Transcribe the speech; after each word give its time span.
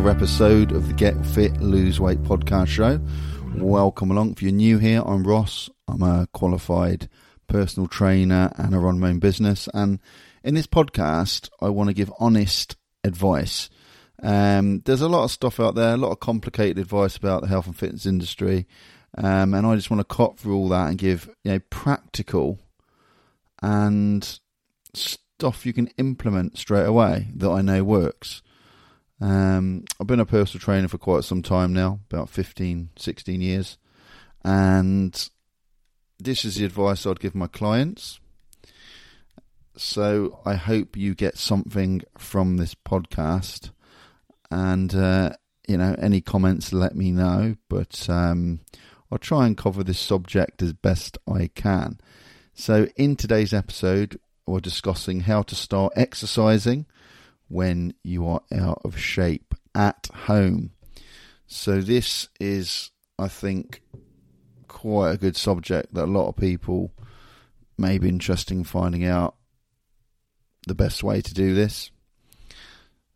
another 0.00 0.16
episode 0.16 0.72
of 0.72 0.88
the 0.88 0.94
Get 0.94 1.26
Fit 1.26 1.60
Lose 1.60 2.00
Weight 2.00 2.22
podcast 2.22 2.68
show. 2.68 2.98
Welcome 3.56 4.10
along. 4.10 4.30
If 4.30 4.42
you're 4.42 4.50
new 4.50 4.78
here, 4.78 5.02
I'm 5.04 5.26
Ross. 5.26 5.68
I'm 5.86 6.00
a 6.00 6.26
qualified 6.32 7.10
personal 7.48 7.86
trainer 7.86 8.50
and 8.56 8.74
I 8.74 8.78
run 8.78 8.98
my 8.98 9.10
own 9.10 9.18
business. 9.18 9.68
And 9.74 9.98
in 10.42 10.54
this 10.54 10.66
podcast, 10.66 11.50
I 11.60 11.68
want 11.68 11.88
to 11.88 11.94
give 11.94 12.10
honest 12.18 12.76
advice. 13.04 13.68
Um, 14.22 14.80
there's 14.86 15.02
a 15.02 15.08
lot 15.08 15.24
of 15.24 15.32
stuff 15.32 15.60
out 15.60 15.74
there, 15.74 15.92
a 15.92 15.98
lot 15.98 16.12
of 16.12 16.20
complicated 16.20 16.78
advice 16.78 17.18
about 17.18 17.42
the 17.42 17.48
health 17.48 17.66
and 17.66 17.76
fitness 17.76 18.06
industry. 18.06 18.66
Um, 19.18 19.52
and 19.52 19.66
I 19.66 19.74
just 19.76 19.90
want 19.90 20.00
to 20.00 20.16
cut 20.16 20.38
through 20.38 20.56
all 20.56 20.70
that 20.70 20.88
and 20.88 20.96
give 20.96 21.28
you 21.44 21.52
know 21.52 21.60
practical 21.68 22.58
and 23.60 24.40
stuff 24.94 25.66
you 25.66 25.74
can 25.74 25.88
implement 25.98 26.56
straight 26.56 26.86
away 26.86 27.28
that 27.34 27.50
I 27.50 27.60
know 27.60 27.84
works. 27.84 28.40
Um, 29.20 29.84
I've 30.00 30.06
been 30.06 30.20
a 30.20 30.26
personal 30.26 30.60
trainer 30.60 30.88
for 30.88 30.98
quite 30.98 31.24
some 31.24 31.42
time 31.42 31.72
now, 31.72 32.00
about 32.10 32.30
15, 32.30 32.90
16 32.96 33.40
years. 33.40 33.78
And 34.44 35.30
this 36.18 36.44
is 36.44 36.56
the 36.56 36.64
advice 36.64 37.06
I'd 37.06 37.20
give 37.20 37.34
my 37.34 37.46
clients. 37.46 38.20
So 39.76 40.40
I 40.44 40.54
hope 40.54 40.96
you 40.96 41.14
get 41.14 41.38
something 41.38 42.02
from 42.18 42.56
this 42.56 42.74
podcast. 42.74 43.70
And, 44.50 44.94
uh, 44.94 45.32
you 45.68 45.76
know, 45.76 45.94
any 45.98 46.20
comments, 46.20 46.72
let 46.72 46.96
me 46.96 47.12
know. 47.12 47.56
But 47.68 48.08
um, 48.08 48.60
I'll 49.10 49.18
try 49.18 49.46
and 49.46 49.56
cover 49.56 49.84
this 49.84 50.00
subject 50.00 50.62
as 50.62 50.72
best 50.72 51.18
I 51.28 51.50
can. 51.54 52.00
So, 52.52 52.88
in 52.96 53.16
today's 53.16 53.54
episode, 53.54 54.18
we're 54.46 54.60
discussing 54.60 55.20
how 55.20 55.42
to 55.42 55.54
start 55.54 55.92
exercising 55.96 56.86
when 57.50 57.92
you 58.04 58.26
are 58.26 58.42
out 58.52 58.80
of 58.84 58.98
shape 58.98 59.54
at 59.74 60.08
home. 60.14 60.70
So, 61.46 61.80
this 61.80 62.28
is, 62.38 62.90
I 63.18 63.26
think, 63.26 63.82
quite 64.68 65.12
a 65.12 65.18
good 65.18 65.36
subject 65.36 65.92
that 65.94 66.04
a 66.04 66.06
lot 66.06 66.28
of 66.28 66.36
people 66.36 66.92
may 67.76 67.98
be 67.98 68.08
interested 68.08 68.56
in 68.56 68.62
finding 68.62 69.04
out 69.04 69.34
the 70.68 70.76
best 70.76 71.02
way 71.02 71.20
to 71.20 71.34
do 71.34 71.54
this. 71.54 71.90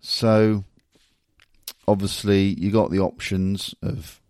So, 0.00 0.64
obviously, 1.86 2.58
you 2.58 2.72
got 2.72 2.90
the 2.90 2.98
options 2.98 3.72
of, 3.82 4.20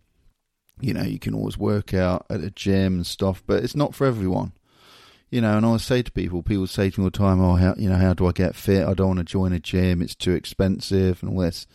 you 0.80 0.92
know, 0.92 1.02
you 1.02 1.18
can 1.18 1.34
always 1.34 1.56
work 1.56 1.94
out 1.94 2.26
at 2.28 2.44
a 2.44 2.50
gym 2.50 2.96
and 2.96 3.06
stuff, 3.06 3.42
but 3.46 3.64
it's 3.64 3.74
not 3.74 3.94
for 3.94 4.06
everyone. 4.06 4.52
You 5.34 5.40
know, 5.40 5.56
and 5.56 5.66
I 5.66 5.78
say 5.78 6.00
to 6.00 6.12
people, 6.12 6.44
people 6.44 6.68
say 6.68 6.90
to 6.90 7.00
me 7.00 7.02
all 7.06 7.10
the 7.10 7.18
time, 7.18 7.40
"Oh, 7.40 7.56
how 7.56 7.74
you 7.76 7.88
know, 7.88 7.96
how 7.96 8.14
do 8.14 8.28
I 8.28 8.30
get 8.30 8.54
fit? 8.54 8.86
I 8.86 8.94
don't 8.94 9.08
want 9.08 9.18
to 9.18 9.24
join 9.24 9.52
a 9.52 9.58
gym; 9.58 10.00
it's 10.00 10.14
too 10.14 10.30
expensive 10.30 11.20
and 11.24 11.32
all 11.32 11.40
this." 11.40 11.66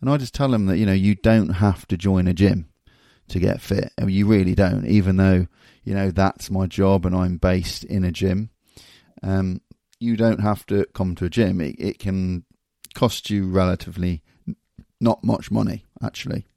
And 0.00 0.10
I 0.10 0.16
just 0.16 0.34
tell 0.34 0.48
them 0.48 0.66
that 0.66 0.78
you 0.78 0.86
know, 0.86 0.92
you 0.92 1.14
don't 1.14 1.50
have 1.50 1.86
to 1.86 1.96
join 1.96 2.26
a 2.26 2.34
gym 2.34 2.68
to 3.28 3.38
get 3.38 3.60
fit. 3.60 3.92
I 3.96 4.06
mean, 4.06 4.16
you 4.16 4.26
really 4.26 4.56
don't, 4.56 4.84
even 4.88 5.18
though 5.18 5.46
you 5.84 5.94
know 5.94 6.10
that's 6.10 6.50
my 6.50 6.66
job 6.66 7.06
and 7.06 7.14
I'm 7.14 7.36
based 7.36 7.84
in 7.84 8.02
a 8.02 8.10
gym. 8.10 8.50
Um, 9.22 9.60
you 10.00 10.16
don't 10.16 10.40
have 10.40 10.66
to 10.66 10.84
come 10.86 11.14
to 11.14 11.26
a 11.26 11.30
gym. 11.30 11.60
It, 11.60 11.76
it 11.78 11.98
can 12.00 12.42
cost 12.94 13.30
you 13.30 13.48
relatively 13.48 14.24
not 15.00 15.22
much 15.22 15.52
money, 15.52 15.84
actually. 16.02 16.48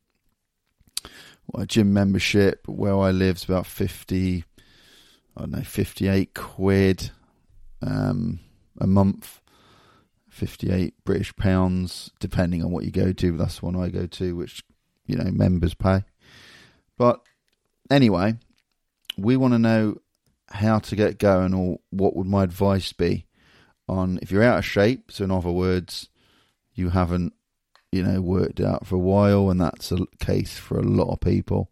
A 1.53 1.67
gym 1.67 1.93
membership 1.93 2.67
where 2.67 2.97
I 2.97 3.11
live 3.11 3.35
is 3.35 3.43
about 3.43 3.67
50, 3.67 4.45
I 5.39 5.43
don't 5.43 5.51
know, 5.51 5.61
58 5.61 6.33
quid 6.33 7.11
um, 7.81 8.41
a 8.81 8.85
month, 8.85 9.39
58 10.27 10.93
British 11.05 11.33
pounds, 11.37 12.11
depending 12.19 12.61
on 12.61 12.71
what 12.71 12.83
you 12.83 12.91
go 12.91 13.13
to. 13.13 13.37
That's 13.37 13.59
the 13.59 13.65
one 13.65 13.77
I 13.77 13.87
go 13.87 14.05
to, 14.05 14.35
which, 14.35 14.63
you 15.05 15.15
know, 15.15 15.31
members 15.31 15.73
pay. 15.73 16.03
But 16.97 17.21
anyway, 17.89 18.35
we 19.17 19.37
want 19.37 19.53
to 19.53 19.59
know 19.59 20.01
how 20.49 20.79
to 20.79 20.95
get 20.97 21.19
going 21.19 21.53
or 21.53 21.79
what 21.89 22.17
would 22.17 22.27
my 22.27 22.43
advice 22.43 22.91
be 22.91 23.25
on 23.87 24.19
if 24.21 24.31
you're 24.31 24.43
out 24.43 24.57
of 24.57 24.65
shape. 24.65 25.09
So, 25.09 25.23
in 25.23 25.31
other 25.31 25.51
words, 25.51 26.09
you 26.73 26.89
haven't, 26.89 27.31
you 27.93 28.03
know, 28.03 28.19
worked 28.19 28.59
out 28.59 28.85
for 28.85 28.95
a 28.95 28.99
while, 28.99 29.49
and 29.49 29.61
that's 29.61 29.93
a 29.93 29.99
case 30.19 30.57
for 30.57 30.77
a 30.77 30.83
lot 30.83 31.13
of 31.13 31.21
people. 31.21 31.71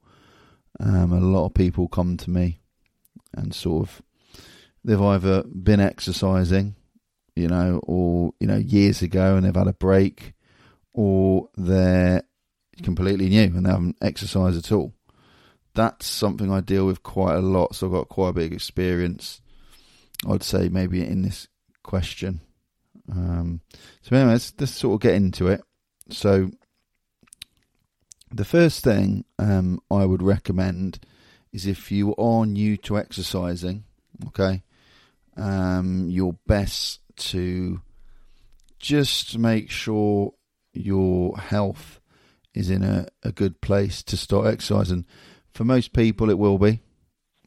Um, 0.79 1.11
a 1.11 1.19
lot 1.19 1.47
of 1.47 1.53
people 1.53 1.89
come 1.89 2.15
to 2.15 2.29
me 2.29 2.61
and 3.35 3.53
sort 3.53 3.87
of 3.87 4.01
they've 4.83 5.01
either 5.01 5.43
been 5.43 5.79
exercising, 5.79 6.75
you 7.35 7.47
know, 7.47 7.79
or 7.83 8.33
you 8.39 8.47
know 8.47 8.57
years 8.57 9.01
ago 9.01 9.35
and 9.35 9.45
they've 9.45 9.55
had 9.55 9.67
a 9.67 9.73
break, 9.73 10.33
or 10.93 11.49
they're 11.55 12.23
completely 12.83 13.29
new 13.29 13.43
and 13.43 13.65
they 13.65 13.69
haven't 13.69 13.97
exercised 14.01 14.57
at 14.57 14.71
all. 14.71 14.93
That's 15.73 16.07
something 16.07 16.51
I 16.51 16.61
deal 16.61 16.87
with 16.87 17.03
quite 17.03 17.35
a 17.35 17.41
lot, 17.41 17.75
so 17.75 17.87
I've 17.87 17.93
got 17.93 18.09
quite 18.09 18.29
a 18.29 18.33
big 18.33 18.53
experience. 18.53 19.41
I'd 20.27 20.43
say 20.43 20.69
maybe 20.69 21.05
in 21.05 21.21
this 21.21 21.47
question. 21.83 22.41
Um, 23.11 23.61
so 24.01 24.15
anyway, 24.15 24.33
let's, 24.33 24.53
let's 24.59 24.73
sort 24.73 24.95
of 24.95 25.01
get 25.01 25.13
into 25.13 25.47
it. 25.47 25.61
So 26.09 26.49
the 28.31 28.45
first 28.45 28.83
thing 28.83 29.25
um, 29.39 29.79
I 29.89 30.05
would 30.05 30.23
recommend 30.23 30.99
is 31.57 31.65
if 31.65 31.91
you 31.91 32.15
are 32.17 32.45
new 32.45 32.77
to 32.77 32.99
exercising, 32.99 33.83
okay, 34.27 34.61
um, 35.35 36.07
you're 36.07 36.37
best 36.45 36.99
to 37.31 37.81
just 38.77 39.39
make 39.39 39.71
sure 39.71 40.33
your 40.71 41.35
health 41.35 41.99
is 42.53 42.69
in 42.69 42.83
a, 42.83 43.07
a 43.23 43.31
good 43.31 43.59
place 43.59 44.03
to 44.03 44.15
start 44.15 44.45
exercising. 44.45 45.03
For 45.51 45.63
most 45.63 45.93
people, 45.93 46.29
it 46.29 46.37
will 46.37 46.59
be. 46.59 46.81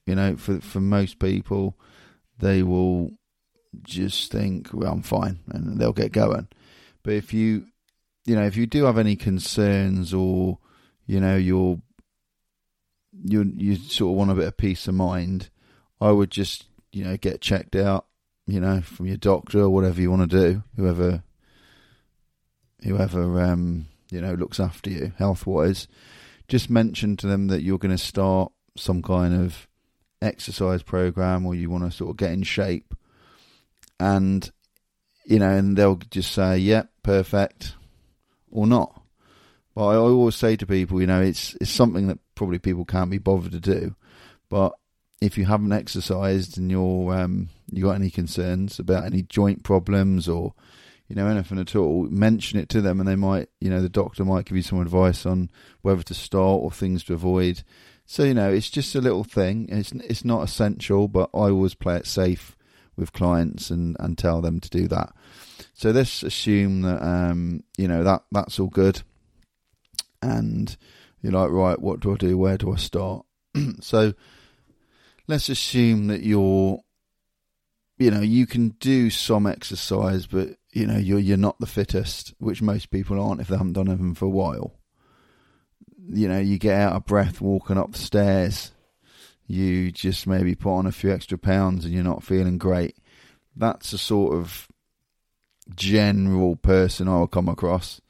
You 0.06 0.16
know, 0.16 0.36
for 0.36 0.60
for 0.60 0.80
most 0.80 1.20
people, 1.20 1.78
they 2.36 2.64
will 2.64 3.12
just 3.82 4.32
think, 4.32 4.70
"Well, 4.72 4.92
I'm 4.92 5.02
fine," 5.02 5.38
and 5.46 5.78
they'll 5.78 5.92
get 5.92 6.10
going. 6.10 6.48
But 7.04 7.14
if 7.14 7.32
you, 7.32 7.66
you 8.26 8.34
know, 8.34 8.44
if 8.44 8.56
you 8.56 8.66
do 8.66 8.86
have 8.86 8.98
any 8.98 9.14
concerns 9.14 10.12
or 10.12 10.58
you 11.06 11.20
know 11.20 11.36
you're 11.36 11.80
you 13.12 13.52
you 13.56 13.76
sort 13.76 14.12
of 14.12 14.16
want 14.16 14.30
a 14.30 14.34
bit 14.34 14.48
of 14.48 14.56
peace 14.56 14.86
of 14.88 14.94
mind, 14.94 15.50
I 16.00 16.10
would 16.10 16.30
just 16.30 16.66
you 16.92 17.04
know 17.04 17.16
get 17.16 17.40
checked 17.40 17.76
out, 17.76 18.06
you 18.46 18.60
know, 18.60 18.80
from 18.80 19.06
your 19.06 19.16
doctor 19.16 19.60
or 19.60 19.70
whatever 19.70 20.00
you 20.00 20.10
want 20.10 20.30
to 20.30 20.38
do, 20.50 20.62
whoever 20.76 21.22
whoever 22.82 23.40
um 23.42 23.86
you 24.10 24.20
know 24.20 24.34
looks 24.34 24.60
after 24.60 24.90
you 24.90 25.12
health 25.18 25.46
wise. 25.46 25.88
Just 26.48 26.70
mention 26.70 27.16
to 27.18 27.26
them 27.26 27.46
that 27.48 27.62
you're 27.62 27.78
going 27.78 27.96
to 27.96 27.98
start 27.98 28.50
some 28.76 29.02
kind 29.02 29.34
of 29.34 29.68
exercise 30.20 30.82
program 30.82 31.46
or 31.46 31.54
you 31.54 31.70
want 31.70 31.84
to 31.84 31.96
sort 31.96 32.10
of 32.10 32.16
get 32.16 32.32
in 32.32 32.42
shape, 32.42 32.94
and 33.98 34.50
you 35.24 35.38
know, 35.38 35.50
and 35.50 35.76
they'll 35.76 35.96
just 35.96 36.32
say, 36.32 36.58
"Yep, 36.58 36.84
yeah, 36.84 36.88
perfect," 37.02 37.74
or 38.50 38.66
not. 38.66 39.00
But 39.74 39.86
I 39.88 39.94
always 39.96 40.34
say 40.34 40.56
to 40.56 40.66
people, 40.66 41.00
you 41.00 41.06
know, 41.06 41.20
it's 41.20 41.54
it's 41.60 41.70
something 41.70 42.08
that 42.08 42.18
probably 42.40 42.58
people 42.58 42.86
can't 42.86 43.10
be 43.10 43.18
bothered 43.18 43.52
to 43.52 43.60
do. 43.60 43.94
But 44.48 44.72
if 45.20 45.36
you 45.36 45.44
haven't 45.44 45.74
exercised 45.74 46.56
and 46.56 46.70
you're 46.70 47.14
um, 47.14 47.50
you 47.70 47.84
got 47.84 47.96
any 47.96 48.08
concerns 48.08 48.78
about 48.78 49.04
any 49.04 49.20
joint 49.20 49.62
problems 49.62 50.26
or 50.26 50.54
you 51.06 51.16
know 51.16 51.26
anything 51.26 51.58
at 51.58 51.76
all, 51.76 52.04
mention 52.04 52.58
it 52.58 52.70
to 52.70 52.80
them, 52.80 52.98
and 52.98 53.06
they 53.06 53.14
might, 53.14 53.50
you 53.60 53.68
know, 53.68 53.82
the 53.82 53.90
doctor 53.90 54.24
might 54.24 54.46
give 54.46 54.56
you 54.56 54.62
some 54.62 54.80
advice 54.80 55.26
on 55.26 55.50
whether 55.82 56.02
to 56.02 56.14
start 56.14 56.62
or 56.62 56.70
things 56.70 57.04
to 57.04 57.12
avoid. 57.12 57.62
So 58.06 58.24
you 58.24 58.32
know, 58.32 58.50
it's 58.50 58.70
just 58.70 58.94
a 58.94 59.02
little 59.02 59.22
thing. 59.22 59.68
It's 59.68 59.92
it's 59.92 60.24
not 60.24 60.42
essential, 60.42 61.08
but 61.08 61.28
I 61.34 61.50
always 61.50 61.74
play 61.74 61.96
it 61.96 62.06
safe 62.06 62.56
with 62.96 63.12
clients 63.12 63.68
and 63.68 63.98
and 64.00 64.16
tell 64.16 64.40
them 64.40 64.60
to 64.60 64.70
do 64.70 64.88
that. 64.88 65.12
So 65.74 65.90
let's 65.90 66.22
assume 66.22 66.80
that 66.82 67.02
um, 67.02 67.64
you 67.76 67.86
know 67.86 68.02
that 68.02 68.22
that's 68.32 68.58
all 68.58 68.68
good 68.68 69.02
and 70.22 70.76
you're 71.22 71.32
like, 71.32 71.50
right, 71.50 71.78
what 71.78 72.00
do 72.00 72.12
I 72.12 72.16
do? 72.16 72.38
Where 72.38 72.56
do 72.56 72.72
I 72.72 72.76
start? 72.76 73.24
so 73.80 74.14
let's 75.26 75.48
assume 75.48 76.08
that 76.08 76.22
you're, 76.22 76.80
you 77.98 78.10
know, 78.10 78.20
you 78.20 78.46
can 78.46 78.70
do 78.80 79.10
some 79.10 79.46
exercise, 79.46 80.26
but 80.26 80.56
you 80.72 80.86
know, 80.86 80.96
you're 80.96 81.18
you're 81.18 81.36
not 81.36 81.58
the 81.58 81.66
fittest, 81.66 82.34
which 82.38 82.62
most 82.62 82.90
people 82.90 83.20
aren't 83.20 83.40
if 83.40 83.48
they 83.48 83.56
haven't 83.56 83.74
done 83.74 83.86
them 83.86 84.14
for 84.14 84.24
a 84.24 84.30
while. 84.30 84.78
You 86.08 86.28
know, 86.28 86.38
you 86.38 86.58
get 86.58 86.80
out 86.80 86.94
of 86.94 87.04
breath 87.04 87.40
walking 87.40 87.76
up 87.78 87.92
the 87.92 87.98
stairs. 87.98 88.72
You 89.46 89.90
just 89.90 90.26
maybe 90.26 90.54
put 90.54 90.74
on 90.76 90.86
a 90.86 90.92
few 90.92 91.12
extra 91.12 91.36
pounds 91.36 91.84
and 91.84 91.92
you're 91.92 92.04
not 92.04 92.22
feeling 92.22 92.56
great. 92.56 92.96
That's 93.56 93.92
a 93.92 93.98
sort 93.98 94.34
of 94.34 94.68
general 95.74 96.56
person 96.56 97.08
I 97.08 97.18
will 97.18 97.26
come 97.26 97.48
across 97.48 98.00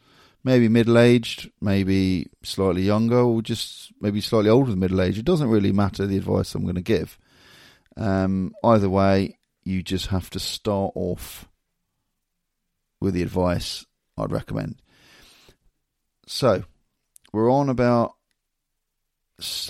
maybe 0.42 0.68
middle 0.68 0.98
aged, 0.98 1.50
maybe 1.60 2.28
slightly 2.42 2.82
younger, 2.82 3.18
or 3.18 3.42
just 3.42 3.92
maybe 4.00 4.20
slightly 4.20 4.50
older 4.50 4.70
than 4.70 4.80
middle 4.80 5.00
age. 5.00 5.18
It 5.18 5.24
doesn't 5.24 5.50
really 5.50 5.72
matter 5.72 6.06
the 6.06 6.16
advice 6.16 6.54
I'm 6.54 6.62
going 6.62 6.74
to 6.76 6.80
give. 6.80 7.18
Um, 7.96 8.54
either 8.64 8.88
way, 8.88 9.38
you 9.64 9.82
just 9.82 10.06
have 10.06 10.30
to 10.30 10.40
start 10.40 10.92
off 10.94 11.48
with 13.00 13.14
the 13.14 13.22
advice 13.22 13.84
I'd 14.16 14.32
recommend. 14.32 14.80
So, 16.26 16.64
we're 17.32 17.50
on 17.50 17.68
about 17.68 18.14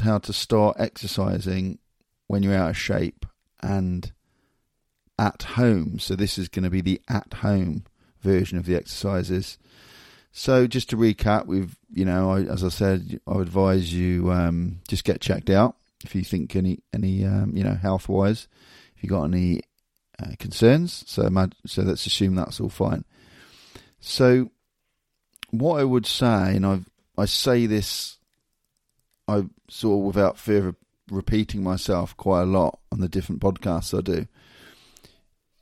how 0.02 0.18
to 0.18 0.32
start 0.32 0.76
exercising 0.78 1.78
when 2.26 2.42
you're 2.42 2.54
out 2.54 2.70
of 2.70 2.76
shape 2.76 3.26
and 3.60 4.12
at 5.18 5.42
home. 5.42 5.98
So, 5.98 6.14
this 6.14 6.38
is 6.38 6.48
going 6.48 6.64
to 6.64 6.70
be 6.70 6.80
the 6.80 7.00
at 7.08 7.34
home 7.34 7.84
version 8.20 8.58
of 8.58 8.66
the 8.66 8.76
exercises. 8.76 9.58
So, 10.32 10.66
just 10.66 10.90
to 10.90 10.96
recap, 10.96 11.46
we've, 11.46 11.76
you 11.92 12.04
know, 12.04 12.30
I, 12.30 12.42
as 12.42 12.62
I 12.62 12.68
said, 12.68 13.20
I 13.26 13.40
advise 13.40 13.92
you 13.92 14.30
um, 14.30 14.80
just 14.86 15.04
get 15.04 15.20
checked 15.20 15.50
out 15.50 15.76
if 16.04 16.14
you 16.14 16.22
think 16.22 16.54
any, 16.54 16.78
any 16.94 17.24
um, 17.24 17.56
you 17.56 17.64
know, 17.64 17.74
health 17.74 18.08
wise, 18.08 18.46
if 18.96 19.02
you 19.02 19.08
got 19.08 19.24
any 19.24 19.62
uh, 20.22 20.30
concerns. 20.38 21.04
So, 21.06 21.28
so 21.66 21.82
let's 21.82 22.06
assume 22.06 22.36
that's 22.36 22.60
all 22.60 22.68
fine. 22.68 23.04
So, 23.98 24.50
what 25.50 25.80
I 25.80 25.84
would 25.84 26.06
say, 26.06 26.56
and 26.56 26.64
I 26.64 26.80
I 27.20 27.26
say 27.26 27.66
this, 27.66 28.16
I 29.28 29.44
sort 29.68 29.98
of 29.98 30.06
without 30.06 30.38
fear 30.38 30.68
of 30.68 30.76
repeating 31.10 31.62
myself 31.62 32.16
quite 32.16 32.42
a 32.42 32.46
lot 32.46 32.78
on 32.90 33.00
the 33.00 33.08
different 33.08 33.42
podcasts 33.42 33.96
I 33.96 34.00
do. 34.00 34.26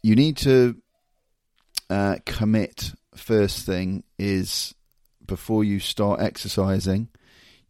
You 0.03 0.15
need 0.15 0.37
to 0.39 0.77
uh, 1.91 2.17
commit. 2.25 2.93
First 3.19 3.67
thing 3.67 4.05
is 4.17 4.75
before 5.27 5.65
you 5.65 5.81
start 5.81 6.21
exercising, 6.21 7.09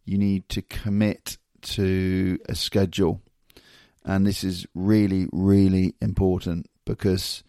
you 0.05 0.17
need 0.17 0.47
to 0.49 0.61
commit 0.61 1.37
to 1.61 2.39
a 2.47 2.55
schedule, 2.55 3.21
and 4.05 4.25
this 4.25 4.43
is 4.43 4.65
really 4.73 5.27
really 5.33 5.95
important 6.01 6.69
because 6.85 7.43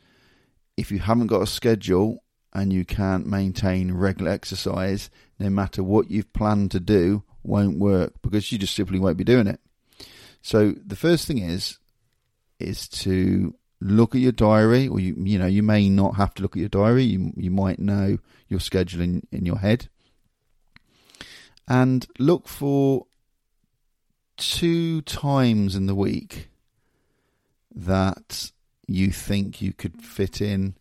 if 0.76 0.90
you 0.90 0.98
haven't 0.98 1.28
got 1.28 1.42
a 1.42 1.46
schedule 1.46 2.24
and 2.52 2.72
you 2.72 2.84
can't 2.84 3.26
maintain 3.26 3.92
regular 3.92 4.32
exercise, 4.32 5.10
no 5.38 5.50
matter 5.50 5.84
what 5.84 6.10
you've 6.10 6.32
planned 6.32 6.70
to 6.72 6.80
do, 6.80 7.22
won't 7.44 7.78
work 7.78 8.14
because 8.22 8.50
you 8.50 8.58
just 8.58 8.74
simply 8.74 8.98
won't 8.98 9.18
be 9.18 9.24
doing 9.24 9.46
it. 9.46 9.60
So 10.42 10.74
the 10.84 10.96
first 10.96 11.26
thing 11.26 11.38
is 11.38 11.78
is 12.58 12.88
to 12.88 13.54
look 13.80 14.14
at 14.14 14.20
your 14.20 14.32
diary, 14.32 14.88
or 14.88 15.00
you 15.00 15.14
you 15.18 15.38
know 15.38 15.46
you 15.46 15.62
may 15.62 15.88
not 15.88 16.16
have 16.16 16.34
to 16.34 16.42
look 16.42 16.56
at 16.56 16.60
your 16.60 16.68
diary. 16.68 17.04
You 17.04 17.32
you 17.36 17.50
might 17.50 17.78
know 17.78 18.18
your 18.48 18.60
schedule 18.60 19.00
in, 19.00 19.26
in 19.30 19.46
your 19.46 19.58
head, 19.58 19.88
and 21.68 22.06
look 22.18 22.48
for 22.48 23.06
two 24.36 25.02
times 25.02 25.76
in 25.76 25.86
the 25.86 25.94
week 25.94 26.48
that 27.74 28.50
you 28.86 29.12
think 29.12 29.62
you 29.62 29.72
could 29.72 30.02
fit 30.02 30.40
in 30.40 30.74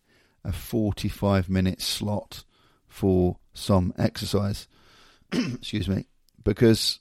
a 0.44 0.52
45 0.52 1.48
minute 1.48 1.80
slot 1.80 2.44
for 2.88 3.36
some 3.52 3.92
exercise. 3.98 4.66
Excuse 5.32 5.88
me. 5.88 6.06
Because 6.42 6.98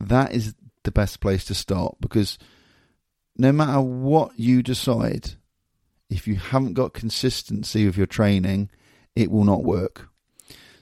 that 0.00 0.32
is 0.32 0.54
the 0.84 0.92
best 0.92 1.20
place 1.20 1.44
to 1.46 1.54
start. 1.54 1.96
Because 2.00 2.38
no 3.36 3.52
matter 3.52 3.80
what 3.80 4.38
you 4.38 4.62
decide, 4.62 5.32
if 6.10 6.26
you 6.26 6.36
haven't 6.36 6.74
got 6.74 6.92
consistency 6.92 7.86
with 7.86 7.96
your 7.96 8.06
training, 8.06 8.70
it 9.16 9.30
will 9.30 9.44
not 9.44 9.64
work. 9.64 10.08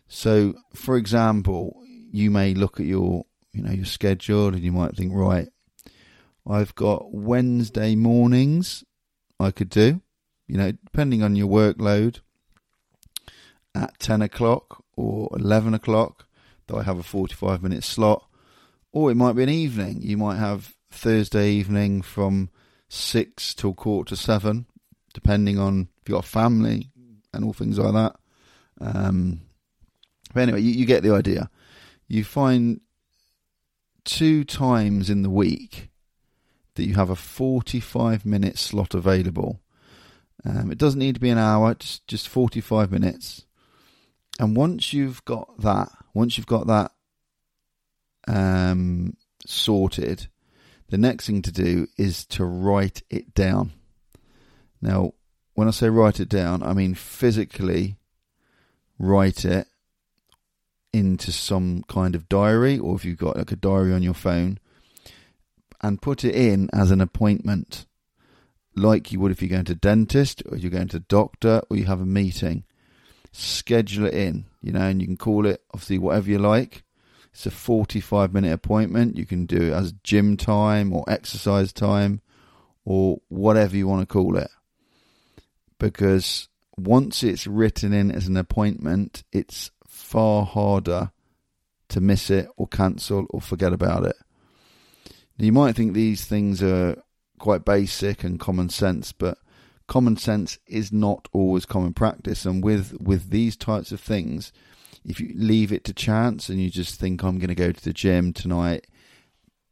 So, 0.09 0.55
for 0.75 0.97
example, 0.97 1.83
you 2.11 2.31
may 2.31 2.55
look 2.55 2.81
at 2.81 2.87
your, 2.87 3.25
you 3.53 3.63
know, 3.63 3.73
your 3.73 3.85
schedule 3.85 4.49
and 4.49 4.61
you 4.61 4.73
might 4.73 4.97
think, 4.97 5.13
right, 5.15 5.49
I've 6.47 6.75
got 6.75 7.13
Wednesday 7.13 7.95
mornings 7.95 8.85
I 9.39 9.51
could 9.53 9.71
do 9.71 10.03
you 10.51 10.57
know, 10.57 10.73
depending 10.73 11.23
on 11.23 11.37
your 11.37 11.47
workload, 11.47 12.19
at 13.73 13.97
10 14.01 14.21
o'clock 14.21 14.83
or 14.97 15.31
11 15.37 15.75
o'clock, 15.75 16.27
though 16.67 16.79
I 16.79 16.83
have 16.83 16.99
a 16.99 17.05
45 17.05 17.63
minute 17.63 17.85
slot, 17.85 18.29
or 18.91 19.13
it 19.13 19.15
might 19.15 19.35
be 19.35 19.45
an 19.45 19.49
evening. 19.49 20.03
You 20.03 20.17
might 20.17 20.39
have 20.39 20.75
Thursday 20.91 21.51
evening 21.51 22.03
from 22.03 22.51
6 22.89 23.55
till 23.55 23.75
quarter 23.75 24.11
to 24.11 24.17
7, 24.17 24.67
depending 25.15 25.59
on 25.59 25.89
if 26.03 26.09
you've 26.09 26.17
got 26.17 26.25
family 26.25 26.91
and 27.33 27.45
all 27.45 27.53
things 27.53 27.79
like 27.79 27.93
that. 27.93 28.17
Um, 28.81 29.43
but 30.35 30.41
anyway, 30.41 30.63
you, 30.63 30.73
you 30.73 30.87
get 30.87 31.03
the 31.03 31.15
idea. 31.15 31.51
You 32.09 32.25
find 32.25 32.81
two 34.05 34.45
times 34.45 35.11
in 35.11 35.23
the 35.23 35.31
week 35.31 35.91
that 36.75 36.87
you 36.87 36.95
have 36.95 37.11
a 37.11 37.17
45 37.17 38.25
minute 38.25 38.59
slot 38.59 38.95
available 38.95 39.61
um, 40.45 40.71
it 40.71 40.79
doesn't 40.79 40.99
need 40.99 41.15
to 41.15 41.21
be 41.21 41.31
an 41.31 41.39
hour, 41.39 41.75
just 41.75 42.07
just 42.07 42.29
45 42.29 42.91
minutes. 42.91 43.45
And 44.39 44.57
once 44.57 44.93
you've 44.93 45.25
got 45.25 45.61
that, 45.61 45.91
once 46.15 46.37
you've 46.39 46.47
got 46.47 46.67
that 46.69 46.93
um, 48.27 49.17
sorted, 49.47 50.29
the 50.91 50.99
next 50.99 51.27
thing 51.27 51.43
to 51.43 51.53
do 51.53 51.87
is 51.97 52.25
to 52.27 52.45
write 52.45 53.03
it 53.11 53.35
down. 53.35 53.73
Now, 54.83 55.15
when 55.55 55.69
I 55.69 55.71
say 55.71 55.89
write 55.89 56.21
it 56.21 56.29
down, 56.29 56.63
I 56.63 56.73
mean 56.73 56.95
physically 56.95 57.97
write 58.99 59.45
it 59.45 59.67
into 60.93 61.33
some 61.33 61.85
kind 61.89 62.15
of 62.15 62.29
diary, 62.29 62.79
or 62.79 62.97
if 62.97 63.05
you've 63.05 63.19
got 63.19 63.37
like 63.37 63.53
a 63.53 63.57
diary 63.57 63.93
on 63.93 64.03
your 64.03 64.15
phone, 64.15 64.59
and 65.81 66.03
put 66.03 66.25
it 66.25 66.35
in 66.35 66.69
as 66.73 66.91
an 66.91 67.01
appointment 67.01 67.87
like 68.75 69.13
you 69.13 69.21
would 69.21 69.33
if 69.33 69.41
you're 69.41 69.49
going 69.49 69.65
to 69.65 69.75
dentist 69.75 70.43
or 70.51 70.57
you're 70.57 70.71
going 70.71 70.89
to 70.89 71.01
doctor 71.01 71.63
or 71.69 71.77
you 71.77 71.85
have 71.85 72.01
a 72.01 72.07
meeting. 72.07 72.65
Schedule 73.33 74.07
it 74.07 74.15
in, 74.15 74.47
you 74.61 74.73
know, 74.73 74.81
and 74.81 75.01
you 75.01 75.07
can 75.07 75.17
call 75.17 75.47
it 75.47 75.63
obviously 75.73 75.99
whatever 75.99 76.29
you 76.29 76.39
like. 76.39 76.83
It's 77.33 77.47
a 77.47 77.51
45 77.51 78.33
minute 78.33 78.53
appointment. 78.53 79.17
You 79.17 79.27
can 79.27 79.47
do 79.47 79.69
it 79.69 79.73
as 79.73 79.93
gym 80.05 80.37
time 80.37 80.93
or 80.93 81.05
exercise 81.09 81.73
time 81.73 82.21
or 82.85 83.21
whatever 83.29 83.77
you 83.77 83.87
want 83.87 84.03
to 84.03 84.13
call 84.13 84.37
it. 84.37 84.51
Because 85.79 86.49
once 86.77 87.23
it's 87.23 87.47
written 87.47 87.93
in 87.93 88.11
as 88.11 88.27
an 88.27 88.37
appointment, 88.37 89.23
it's 89.33 89.71
far 89.87 90.45
harder 90.45 91.13
to 91.89 92.01
miss 92.01 92.31
it 92.31 92.49
or 92.57 92.67
cancel 92.67 93.27
or 93.31 93.41
forget 93.41 93.73
about 93.73 94.05
it. 94.05 94.17
Now, 95.39 95.45
you 95.45 95.53
might 95.53 95.77
think 95.77 95.93
these 95.93 96.25
things 96.25 96.63
are 96.63 97.03
quite 97.39 97.65
basic 97.65 98.25
and 98.25 98.39
common 98.39 98.69
sense, 98.69 99.13
but 99.13 99.39
common 99.87 100.17
sense 100.17 100.59
is 100.67 100.93
not 100.93 101.29
always 101.33 101.67
common 101.67 101.95
practice. 101.95 102.45
And 102.45 102.63
with 102.63 102.97
with 103.01 103.31
these 103.31 103.57
types 103.57 103.93
of 103.93 104.01
things, 104.01 104.53
if 105.05 105.21
you 105.21 105.33
leave 105.35 105.73
it 105.73 105.85
to 105.85 105.95
chance 105.95 106.49
and 106.49 106.61
you 106.61 106.71
just 106.71 107.01
think 107.01 107.23
I'm 107.23 107.39
going 107.39 107.49
to 107.49 107.55
go 107.55 107.73
to 107.73 107.85
the 107.85 107.93
gym 107.93 108.33
tonight, 108.33 108.87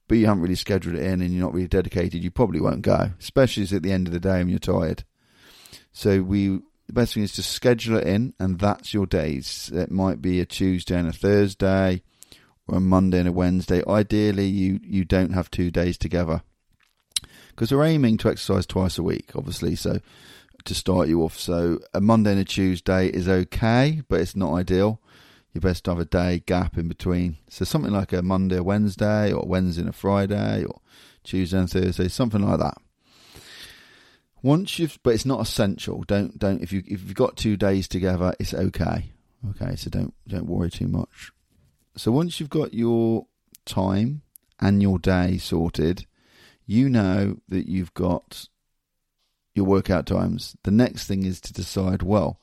but 0.08 0.18
you 0.18 0.26
haven't 0.26 0.42
really 0.42 0.54
scheduled 0.54 0.96
it 0.96 1.02
in 1.02 1.20
and 1.20 1.32
you're 1.32 1.44
not 1.44 1.54
really 1.54 1.68
dedicated, 1.68 2.24
you 2.24 2.30
probably 2.30 2.60
won't 2.60 2.82
go, 2.82 3.10
especially 3.20 3.64
at 3.76 3.82
the 3.82 3.92
end 3.92 4.06
of 4.06 4.12
the 4.12 4.20
day 4.20 4.38
when 4.38 4.48
you're 4.48 4.58
tired. 4.58 5.04
So 5.92 6.22
we 6.22 6.60
the 6.88 6.94
best 6.94 7.14
thing 7.14 7.22
is 7.22 7.34
to 7.34 7.42
schedule 7.42 7.98
it 7.98 8.06
in, 8.06 8.32
and 8.38 8.58
that's 8.58 8.94
your 8.94 9.04
days. 9.04 9.70
It 9.74 9.90
might 9.90 10.22
be 10.22 10.40
a 10.40 10.46
Tuesday 10.46 10.98
and 10.98 11.06
a 11.06 11.12
Thursday, 11.12 12.02
or 12.66 12.78
a 12.78 12.80
Monday 12.80 13.18
and 13.18 13.28
a 13.28 13.32
Wednesday. 13.32 13.82
Ideally, 13.86 14.46
you 14.46 14.80
you 14.82 15.04
don't 15.04 15.34
have 15.34 15.50
two 15.50 15.70
days 15.70 15.98
together 15.98 16.42
because 17.50 17.70
we're 17.70 17.84
aiming 17.84 18.16
to 18.18 18.30
exercise 18.30 18.66
twice 18.66 18.96
a 18.96 19.02
week, 19.02 19.32
obviously. 19.34 19.76
So 19.76 20.00
to 20.64 20.74
start 20.74 21.08
you 21.08 21.22
off, 21.22 21.38
so 21.38 21.80
a 21.92 22.00
Monday 22.00 22.32
and 22.32 22.40
a 22.40 22.44
Tuesday 22.44 23.08
is 23.08 23.28
okay, 23.28 24.02
but 24.08 24.20
it's 24.20 24.36
not 24.36 24.54
ideal. 24.54 25.00
You're 25.52 25.62
best 25.62 25.86
have 25.86 25.98
a 25.98 26.04
day 26.04 26.42
gap 26.44 26.76
in 26.76 26.88
between. 26.88 27.38
So 27.48 27.64
something 27.64 27.92
like 27.92 28.12
a 28.12 28.22
Monday, 28.22 28.60
Wednesday, 28.60 29.32
or 29.32 29.46
Wednesday 29.46 29.82
and 29.82 29.90
a 29.90 29.92
Friday, 29.92 30.64
or 30.64 30.80
Tuesday 31.24 31.58
and 31.58 31.70
Thursday, 31.70 32.08
something 32.08 32.42
like 32.42 32.58
that. 32.60 32.76
Once 34.42 34.78
you've, 34.78 34.98
but 35.02 35.14
it's 35.14 35.26
not 35.26 35.40
essential. 35.40 36.04
Don't 36.06 36.38
don't 36.38 36.62
if 36.62 36.72
you 36.72 36.82
if 36.86 37.02
you've 37.02 37.14
got 37.14 37.36
two 37.36 37.56
days 37.56 37.88
together, 37.88 38.34
it's 38.38 38.54
okay. 38.54 39.10
Okay, 39.50 39.76
so 39.76 39.90
don't 39.90 40.14
don't 40.26 40.46
worry 40.46 40.70
too 40.70 40.88
much. 40.88 41.32
So 41.96 42.12
once 42.12 42.38
you've 42.38 42.50
got 42.50 42.74
your 42.74 43.26
time 43.64 44.22
and 44.60 44.80
your 44.82 44.98
day 44.98 45.38
sorted, 45.38 46.06
you 46.66 46.88
know 46.88 47.38
that 47.48 47.68
you've 47.68 47.94
got 47.94 48.48
your 49.54 49.66
workout 49.66 50.06
times. 50.06 50.56
The 50.62 50.70
next 50.70 51.06
thing 51.06 51.24
is 51.24 51.40
to 51.42 51.52
decide, 51.52 52.02
well, 52.02 52.40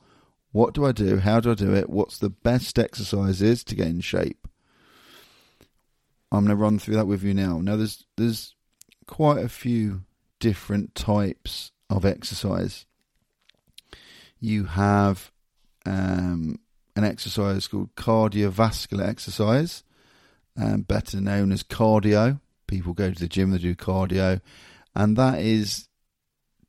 what 0.56 0.72
do 0.72 0.86
I 0.86 0.92
do? 0.92 1.18
How 1.18 1.38
do 1.38 1.50
I 1.50 1.54
do 1.54 1.74
it? 1.74 1.90
What's 1.90 2.16
the 2.16 2.30
best 2.30 2.78
exercises 2.78 3.62
to 3.64 3.74
get 3.74 3.88
in 3.88 4.00
shape? 4.00 4.48
I'm 6.32 6.46
going 6.46 6.56
to 6.56 6.62
run 6.62 6.78
through 6.78 6.94
that 6.94 7.06
with 7.06 7.22
you 7.22 7.34
now. 7.34 7.60
Now, 7.60 7.76
there's 7.76 8.06
there's 8.16 8.54
quite 9.06 9.44
a 9.44 9.50
few 9.50 10.04
different 10.40 10.94
types 10.94 11.72
of 11.90 12.06
exercise. 12.06 12.86
You 14.40 14.64
have 14.64 15.30
um, 15.84 16.58
an 16.96 17.04
exercise 17.04 17.68
called 17.68 17.94
cardiovascular 17.94 19.06
exercise, 19.06 19.84
um, 20.56 20.82
better 20.82 21.20
known 21.20 21.52
as 21.52 21.62
cardio 21.62 22.40
people 22.66 22.94
go 22.94 23.12
to 23.12 23.20
the 23.20 23.28
gym, 23.28 23.50
they 23.50 23.58
do 23.58 23.74
cardio, 23.74 24.40
and 24.94 25.18
that 25.18 25.38
is 25.38 25.88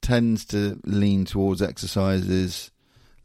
tends 0.01 0.43
to 0.45 0.79
lean 0.83 1.23
towards 1.23 1.61
exercises 1.61 2.69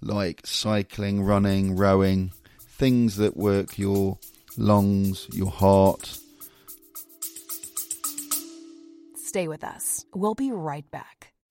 like 0.02 0.46
cycling, 0.46 1.22
running, 1.22 1.76
rowing, 1.76 2.32
things 2.58 3.16
that 3.16 3.36
work 3.36 3.78
your 3.78 4.18
lungs, 4.56 5.28
your 5.32 5.50
heart. 5.50 6.18
Stay 9.16 9.48
with 9.48 9.64
us. 9.64 10.04
We'll 10.12 10.34
be 10.34 10.52
right 10.52 10.88
back. 10.90 11.21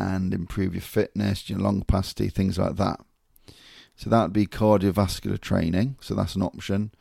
And 0.00 0.32
improve 0.32 0.74
your 0.74 0.82
fitness, 0.82 1.50
your 1.50 1.58
lung 1.58 1.80
capacity, 1.80 2.28
things 2.28 2.58
like 2.58 2.76
that. 2.76 3.00
So 3.96 4.08
that 4.08 4.22
would 4.22 4.32
be 4.32 4.46
cardiovascular 4.46 5.40
training. 5.40 5.96
So 6.00 6.14
that's 6.14 6.34
an 6.34 6.42
option. 6.42 6.92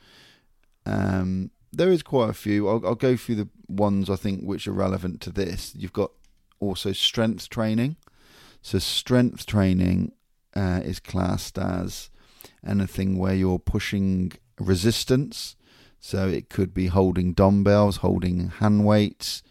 Um, 0.86 1.52
there 1.72 1.92
is 1.92 2.04
quite 2.04 2.30
a 2.30 2.34
few. 2.34 2.68
I'll, 2.68 2.86
I'll, 2.86 2.96
go 2.96 3.16
through 3.16 3.36
the 3.36 3.50
ones 3.68 4.10
I 4.10 4.16
think 4.16 4.44
which 4.44 4.68
are 4.68 4.74
relevant 4.74 5.22
to 5.22 5.32
this. 5.32 5.74
You've 5.76 5.94
got 5.94 6.12
also 6.60 6.92
strength 6.92 7.50
training. 7.50 7.96
So 8.62 8.80
strength 8.80 9.46
training 9.46 10.12
uh, 10.56 10.82
is 10.84 11.00
classed 11.00 11.58
as 11.58 12.10
anything 12.66 13.18
where 13.18 13.36
you're 13.36 13.60
pushing 13.60 14.34
resistance. 14.60 15.56
So 16.02 16.28
it 16.28 16.50
could 16.50 16.74
be 16.74 16.88
holding 16.88 17.34
dumbbells, 17.34 17.98
holding 17.98 18.50
hand 18.50 18.86
weights, 18.86 19.42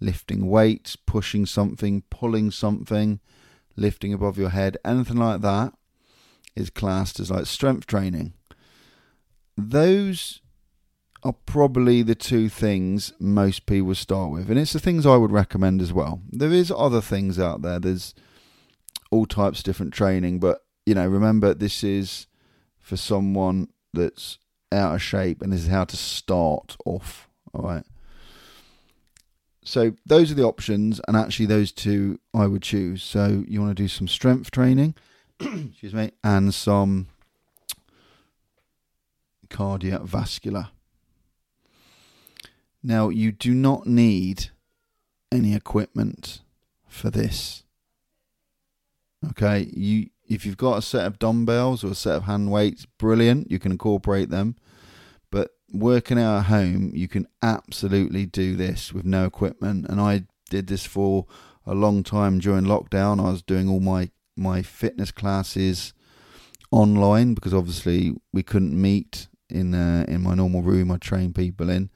lifting 0.00 0.48
weights, 0.48 0.96
pushing 0.96 1.46
something, 1.46 2.02
pulling 2.10 2.50
something, 2.50 3.20
lifting 3.76 4.12
above 4.12 4.38
your 4.38 4.50
head, 4.50 4.76
anything 4.84 5.16
like 5.16 5.40
that 5.40 5.72
is 6.56 6.70
classed 6.70 7.20
as 7.20 7.30
like 7.30 7.46
strength 7.46 7.86
training. 7.86 8.32
Those 9.56 10.40
are 11.22 11.34
probably 11.46 12.02
the 12.02 12.14
two 12.14 12.48
things 12.48 13.12
most 13.18 13.66
people 13.66 13.94
start 13.94 14.30
with, 14.30 14.50
and 14.50 14.58
it's 14.58 14.72
the 14.72 14.80
things 14.80 15.06
I 15.06 15.16
would 15.16 15.32
recommend 15.32 15.80
as 15.82 15.92
well. 15.92 16.22
There 16.30 16.52
is 16.52 16.72
other 16.76 17.00
things 17.00 17.38
out 17.38 17.62
there. 17.62 17.78
There's 17.78 18.14
all 19.10 19.26
types 19.26 19.60
of 19.60 19.64
different 19.64 19.94
training, 19.94 20.38
but 20.38 20.64
you 20.86 20.94
know, 20.94 21.06
remember 21.06 21.54
this 21.54 21.82
is 21.82 22.26
for 22.80 22.96
someone 22.96 23.68
that's 23.92 24.38
out 24.70 24.94
of 24.94 25.02
shape, 25.02 25.42
and 25.42 25.52
this 25.52 25.62
is 25.62 25.68
how 25.68 25.84
to 25.84 25.96
start 25.96 26.76
off. 26.84 27.28
All 27.52 27.62
right. 27.62 27.84
So 29.68 29.92
those 30.06 30.30
are 30.32 30.34
the 30.34 30.44
options, 30.44 30.98
and 31.06 31.14
actually 31.14 31.44
those 31.44 31.72
two 31.72 32.18
I 32.32 32.46
would 32.46 32.62
choose. 32.62 33.02
So 33.02 33.44
you 33.46 33.60
want 33.60 33.76
to 33.76 33.82
do 33.82 33.86
some 33.86 34.08
strength 34.08 34.50
training, 34.50 34.94
excuse 35.40 35.92
me, 35.92 36.12
and 36.24 36.54
some 36.54 37.08
cardiovascular. 39.50 40.70
Now 42.82 43.10
you 43.10 43.30
do 43.30 43.52
not 43.52 43.86
need 43.86 44.46
any 45.30 45.54
equipment 45.54 46.40
for 46.88 47.10
this. 47.10 47.64
Okay, 49.32 49.68
you 49.74 50.08
if 50.30 50.46
you've 50.46 50.56
got 50.56 50.78
a 50.78 50.82
set 50.82 51.04
of 51.04 51.18
dumbbells 51.18 51.84
or 51.84 51.88
a 51.88 51.94
set 51.94 52.16
of 52.16 52.22
hand 52.22 52.50
weights, 52.50 52.86
brilliant. 52.86 53.50
You 53.50 53.58
can 53.58 53.72
incorporate 53.72 54.30
them 54.30 54.56
working 55.72 56.18
out 56.18 56.38
at 56.38 56.44
home, 56.46 56.92
you 56.94 57.08
can 57.08 57.26
absolutely 57.42 58.26
do 58.26 58.56
this 58.56 58.92
with 58.92 59.04
no 59.04 59.24
equipment. 59.24 59.86
And 59.88 60.00
I 60.00 60.24
did 60.50 60.66
this 60.66 60.84
for 60.84 61.26
a 61.66 61.74
long 61.74 62.02
time 62.02 62.38
during 62.38 62.64
lockdown. 62.64 63.20
I 63.20 63.30
was 63.30 63.42
doing 63.42 63.68
all 63.68 63.80
my 63.80 64.10
my 64.36 64.62
fitness 64.62 65.10
classes 65.10 65.92
online 66.70 67.34
because 67.34 67.52
obviously 67.52 68.14
we 68.32 68.42
couldn't 68.42 68.80
meet 68.80 69.26
in 69.50 69.74
uh, 69.74 70.04
in 70.08 70.22
my 70.22 70.34
normal 70.34 70.62
room. 70.62 70.90
I 70.90 70.96
train 70.96 71.32
people 71.32 71.68
in 71.68 71.90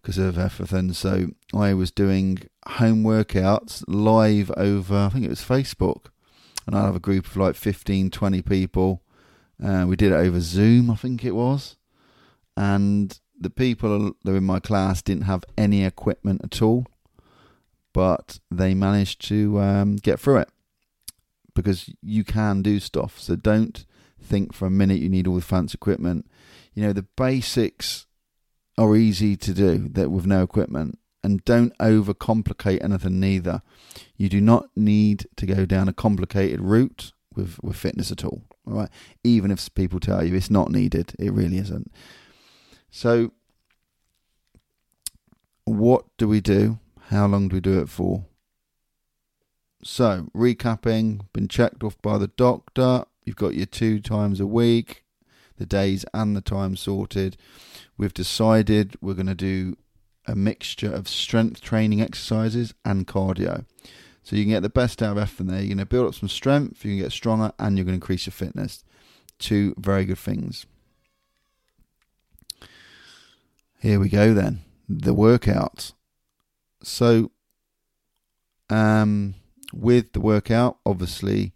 because 0.00 0.18
of 0.18 0.38
everything. 0.38 0.92
So 0.92 1.28
I 1.54 1.74
was 1.74 1.90
doing 1.90 2.38
home 2.66 3.04
workouts 3.04 3.84
live 3.86 4.50
over. 4.56 4.96
I 4.96 5.08
think 5.08 5.24
it 5.24 5.30
was 5.30 5.40
Facebook, 5.40 6.06
and 6.66 6.76
I 6.76 6.84
have 6.84 6.96
a 6.96 7.00
group 7.00 7.26
of 7.26 7.36
like 7.36 7.54
15, 7.54 8.10
20 8.10 8.42
people. 8.42 9.02
Uh, 9.62 9.84
we 9.86 9.94
did 9.94 10.10
it 10.10 10.16
over 10.16 10.40
Zoom, 10.40 10.90
I 10.90 10.96
think 10.96 11.24
it 11.24 11.36
was 11.36 11.76
and 12.56 13.18
the 13.38 13.50
people 13.50 14.14
that 14.22 14.30
were 14.30 14.36
in 14.36 14.44
my 14.44 14.60
class 14.60 15.02
didn't 15.02 15.24
have 15.24 15.44
any 15.58 15.84
equipment 15.84 16.42
at 16.44 16.62
all, 16.62 16.86
but 17.92 18.38
they 18.50 18.74
managed 18.74 19.26
to 19.28 19.60
um, 19.60 19.96
get 19.96 20.20
through 20.20 20.38
it 20.38 20.48
because 21.54 21.90
you 22.00 22.24
can 22.24 22.62
do 22.62 22.80
stuff. 22.80 23.18
So 23.18 23.36
don't 23.36 23.84
think 24.20 24.54
for 24.54 24.66
a 24.66 24.70
minute 24.70 25.00
you 25.00 25.08
need 25.08 25.26
all 25.26 25.34
the 25.34 25.42
fancy 25.42 25.76
equipment. 25.76 26.30
You 26.74 26.84
know 26.84 26.92
the 26.92 27.06
basics 27.16 28.06
are 28.78 28.96
easy 28.96 29.36
to 29.36 29.52
do 29.52 29.88
that 29.90 30.10
with 30.10 30.26
no 30.26 30.42
equipment, 30.42 30.98
and 31.22 31.44
don't 31.44 31.76
overcomplicate 31.78 32.82
anything. 32.82 33.20
Neither 33.20 33.62
you 34.16 34.28
do 34.28 34.40
not 34.40 34.68
need 34.76 35.26
to 35.36 35.46
go 35.46 35.66
down 35.66 35.88
a 35.88 35.92
complicated 35.92 36.60
route 36.60 37.12
with 37.34 37.58
with 37.62 37.76
fitness 37.76 38.10
at 38.10 38.24
all. 38.24 38.44
All 38.66 38.74
right, 38.74 38.90
even 39.24 39.50
if 39.50 39.74
people 39.74 39.98
tell 40.00 40.24
you 40.24 40.36
it's 40.36 40.50
not 40.50 40.70
needed, 40.70 41.14
it 41.18 41.32
really 41.32 41.58
isn't. 41.58 41.90
So, 42.94 43.32
what 45.64 46.04
do 46.18 46.28
we 46.28 46.42
do? 46.42 46.78
How 47.08 47.26
long 47.26 47.48
do 47.48 47.56
we 47.56 47.60
do 47.60 47.80
it 47.80 47.88
for? 47.88 48.26
So, 49.82 50.28
recapping, 50.36 51.22
been 51.32 51.48
checked 51.48 51.82
off 51.82 52.00
by 52.02 52.18
the 52.18 52.28
doctor. 52.28 53.06
You've 53.24 53.36
got 53.36 53.54
your 53.54 53.64
two 53.64 53.98
times 53.98 54.40
a 54.40 54.46
week, 54.46 55.04
the 55.56 55.64
days 55.64 56.04
and 56.12 56.36
the 56.36 56.42
time 56.42 56.76
sorted. 56.76 57.38
We've 57.96 58.12
decided 58.12 58.96
we're 59.00 59.14
going 59.14 59.26
to 59.26 59.34
do 59.34 59.78
a 60.26 60.36
mixture 60.36 60.92
of 60.92 61.08
strength 61.08 61.62
training 61.62 62.02
exercises 62.02 62.74
and 62.84 63.06
cardio. 63.06 63.64
So 64.22 64.36
you 64.36 64.44
can 64.44 64.52
get 64.52 64.62
the 64.62 64.68
best 64.68 65.02
out 65.02 65.12
of 65.12 65.18
everything 65.18 65.46
there. 65.46 65.60
You're 65.60 65.68
going 65.68 65.78
to 65.78 65.86
build 65.86 66.08
up 66.08 66.14
some 66.14 66.28
strength, 66.28 66.84
you 66.84 66.90
can 66.90 67.04
get 67.04 67.12
stronger, 67.12 67.52
and 67.58 67.78
you're 67.78 67.86
going 67.86 67.98
to 67.98 68.02
increase 68.04 68.26
your 68.26 68.32
fitness. 68.32 68.84
Two 69.38 69.74
very 69.78 70.04
good 70.04 70.18
things. 70.18 70.66
Here 73.82 73.98
we 73.98 74.08
go 74.08 74.32
then. 74.32 74.60
The 74.88 75.12
workout. 75.12 75.90
So, 76.84 77.32
um, 78.70 79.34
with 79.72 80.12
the 80.12 80.20
workout, 80.20 80.78
obviously, 80.86 81.52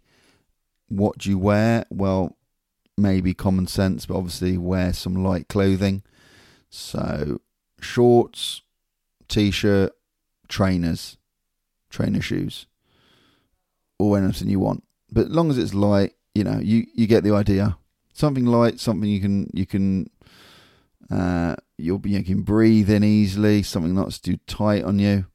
what 0.89 1.19
do 1.19 1.29
you 1.29 1.37
wear? 1.37 1.85
Well, 1.89 2.35
maybe 2.97 3.33
common 3.33 3.65
sense, 3.65 4.05
but 4.05 4.17
obviously 4.17 4.57
wear 4.57 4.91
some 4.91 5.23
light 5.23 5.47
clothing. 5.47 6.03
So, 6.69 7.39
shorts, 7.79 8.61
t-shirt, 9.29 9.93
trainers, 10.49 11.15
trainer 11.89 12.21
shoes, 12.21 12.65
or 13.99 14.17
anything 14.17 14.49
you 14.49 14.59
want. 14.59 14.83
But 15.09 15.27
as 15.27 15.31
long 15.31 15.49
as 15.49 15.57
it's 15.57 15.73
light, 15.73 16.15
you 16.35 16.43
know, 16.43 16.59
you 16.59 16.87
you 16.93 17.07
get 17.07 17.23
the 17.23 17.33
idea. 17.33 17.77
Something 18.11 18.45
light, 18.45 18.81
something 18.81 19.09
you 19.09 19.21
can 19.21 19.49
you 19.53 19.65
can 19.65 20.09
uh, 21.09 21.55
you'll 21.77 21.99
be 21.99 22.11
you 22.11 22.23
can 22.23 22.41
breathe 22.41 22.89
in 22.89 23.03
easily. 23.03 23.63
Something 23.63 23.95
not 23.95 24.11
too 24.11 24.37
tight 24.47 24.83
on 24.83 24.99
you. 24.99 25.25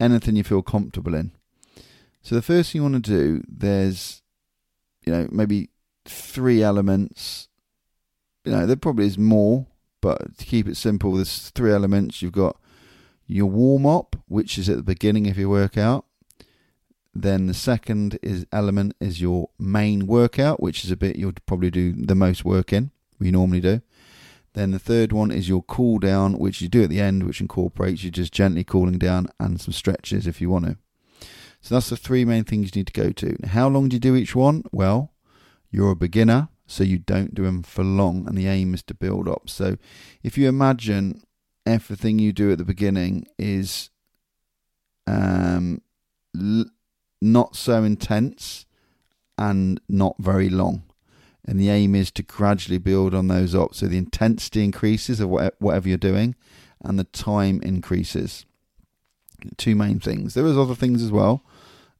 Anything 0.00 0.36
you 0.36 0.44
feel 0.44 0.62
comfortable 0.62 1.14
in. 1.14 1.32
So 2.22 2.34
the 2.34 2.42
first 2.42 2.72
thing 2.72 2.80
you 2.80 2.90
want 2.90 3.04
to 3.04 3.10
do, 3.10 3.42
there's, 3.48 4.22
you 5.04 5.12
know, 5.12 5.28
maybe 5.30 5.70
three 6.04 6.62
elements. 6.62 7.48
You 8.44 8.52
know, 8.52 8.66
there 8.66 8.76
probably 8.76 9.06
is 9.06 9.18
more, 9.18 9.66
but 10.00 10.38
to 10.38 10.44
keep 10.44 10.68
it 10.68 10.76
simple, 10.76 11.14
there's 11.14 11.50
three 11.50 11.72
elements. 11.72 12.22
You've 12.22 12.32
got 12.32 12.56
your 13.26 13.46
warm 13.46 13.86
up, 13.86 14.16
which 14.26 14.58
is 14.58 14.68
at 14.68 14.76
the 14.76 14.82
beginning 14.82 15.28
of 15.28 15.38
your 15.38 15.48
workout. 15.48 16.04
Then 17.14 17.46
the 17.46 17.54
second 17.54 18.18
is 18.22 18.46
element 18.52 18.94
is 19.00 19.20
your 19.20 19.50
main 19.58 20.06
workout, 20.06 20.62
which 20.62 20.84
is 20.84 20.90
a 20.90 20.96
bit 20.96 21.16
you'll 21.16 21.34
probably 21.46 21.70
do 21.70 21.92
the 21.92 22.14
most 22.14 22.44
work 22.44 22.72
in. 22.72 22.90
We 23.18 23.30
normally 23.30 23.60
do. 23.60 23.82
Then 24.54 24.70
the 24.70 24.78
third 24.78 25.12
one 25.12 25.30
is 25.30 25.48
your 25.48 25.62
cool 25.62 25.98
down, 25.98 26.34
which 26.34 26.60
you 26.60 26.68
do 26.68 26.82
at 26.82 26.90
the 26.90 27.00
end, 27.00 27.24
which 27.24 27.40
incorporates 27.40 28.04
you 28.04 28.10
just 28.10 28.32
gently 28.32 28.64
cooling 28.64 28.98
down 28.98 29.28
and 29.40 29.60
some 29.60 29.72
stretches 29.72 30.26
if 30.26 30.40
you 30.40 30.50
want 30.50 30.66
to. 30.66 30.76
So 31.60 31.76
that's 31.76 31.90
the 31.90 31.96
three 31.96 32.24
main 32.24 32.44
things 32.44 32.70
you 32.74 32.80
need 32.80 32.88
to 32.88 32.92
go 32.92 33.12
to. 33.12 33.36
How 33.46 33.68
long 33.68 33.88
do 33.88 33.96
you 33.96 34.00
do 34.00 34.16
each 34.16 34.34
one? 34.34 34.64
Well, 34.72 35.12
you're 35.70 35.92
a 35.92 35.96
beginner, 35.96 36.48
so 36.66 36.84
you 36.84 36.98
don't 36.98 37.34
do 37.34 37.44
them 37.44 37.62
for 37.62 37.84
long, 37.84 38.26
and 38.26 38.36
the 38.36 38.48
aim 38.48 38.74
is 38.74 38.82
to 38.84 38.94
build 38.94 39.28
up. 39.28 39.48
So 39.48 39.78
if 40.22 40.36
you 40.36 40.48
imagine 40.48 41.22
everything 41.64 42.18
you 42.18 42.32
do 42.32 42.52
at 42.52 42.58
the 42.58 42.64
beginning 42.64 43.26
is 43.38 43.90
um, 45.06 45.80
l- 46.38 46.66
not 47.20 47.56
so 47.56 47.84
intense 47.84 48.66
and 49.38 49.80
not 49.88 50.16
very 50.18 50.50
long. 50.50 50.82
And 51.44 51.58
the 51.58 51.70
aim 51.70 51.94
is 51.94 52.10
to 52.12 52.22
gradually 52.22 52.78
build 52.78 53.14
on 53.14 53.28
those 53.28 53.54
up. 53.54 53.74
So 53.74 53.86
the 53.86 53.98
intensity 53.98 54.62
increases 54.62 55.18
of 55.18 55.28
whatever 55.28 55.88
you're 55.88 55.98
doing 55.98 56.36
and 56.82 56.98
the 56.98 57.04
time 57.04 57.60
increases. 57.62 58.44
Two 59.56 59.74
main 59.74 59.98
things. 59.98 60.34
There 60.34 60.46
is 60.46 60.56
other 60.56 60.76
things 60.76 61.02
as 61.02 61.10
well, 61.10 61.44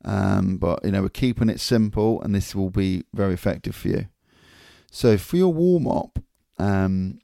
um, 0.05 0.59
but 0.59 0.85
you 0.85 0.93
know 0.93 1.03
we're 1.03 1.09
keeping 1.09 1.49
it 1.49 1.59
simple, 1.59 2.23
and 2.23 2.33
this 2.33 2.55
will 2.55 2.71
be 2.71 3.03
very 3.13 3.35
effective 3.35 3.75
for 3.75 3.89
you. 3.89 4.07
So 4.93 5.19
for 5.19 5.37
your 5.37 5.53
warm 5.53 5.89
up, 5.89 6.21
um, 6.59 7.19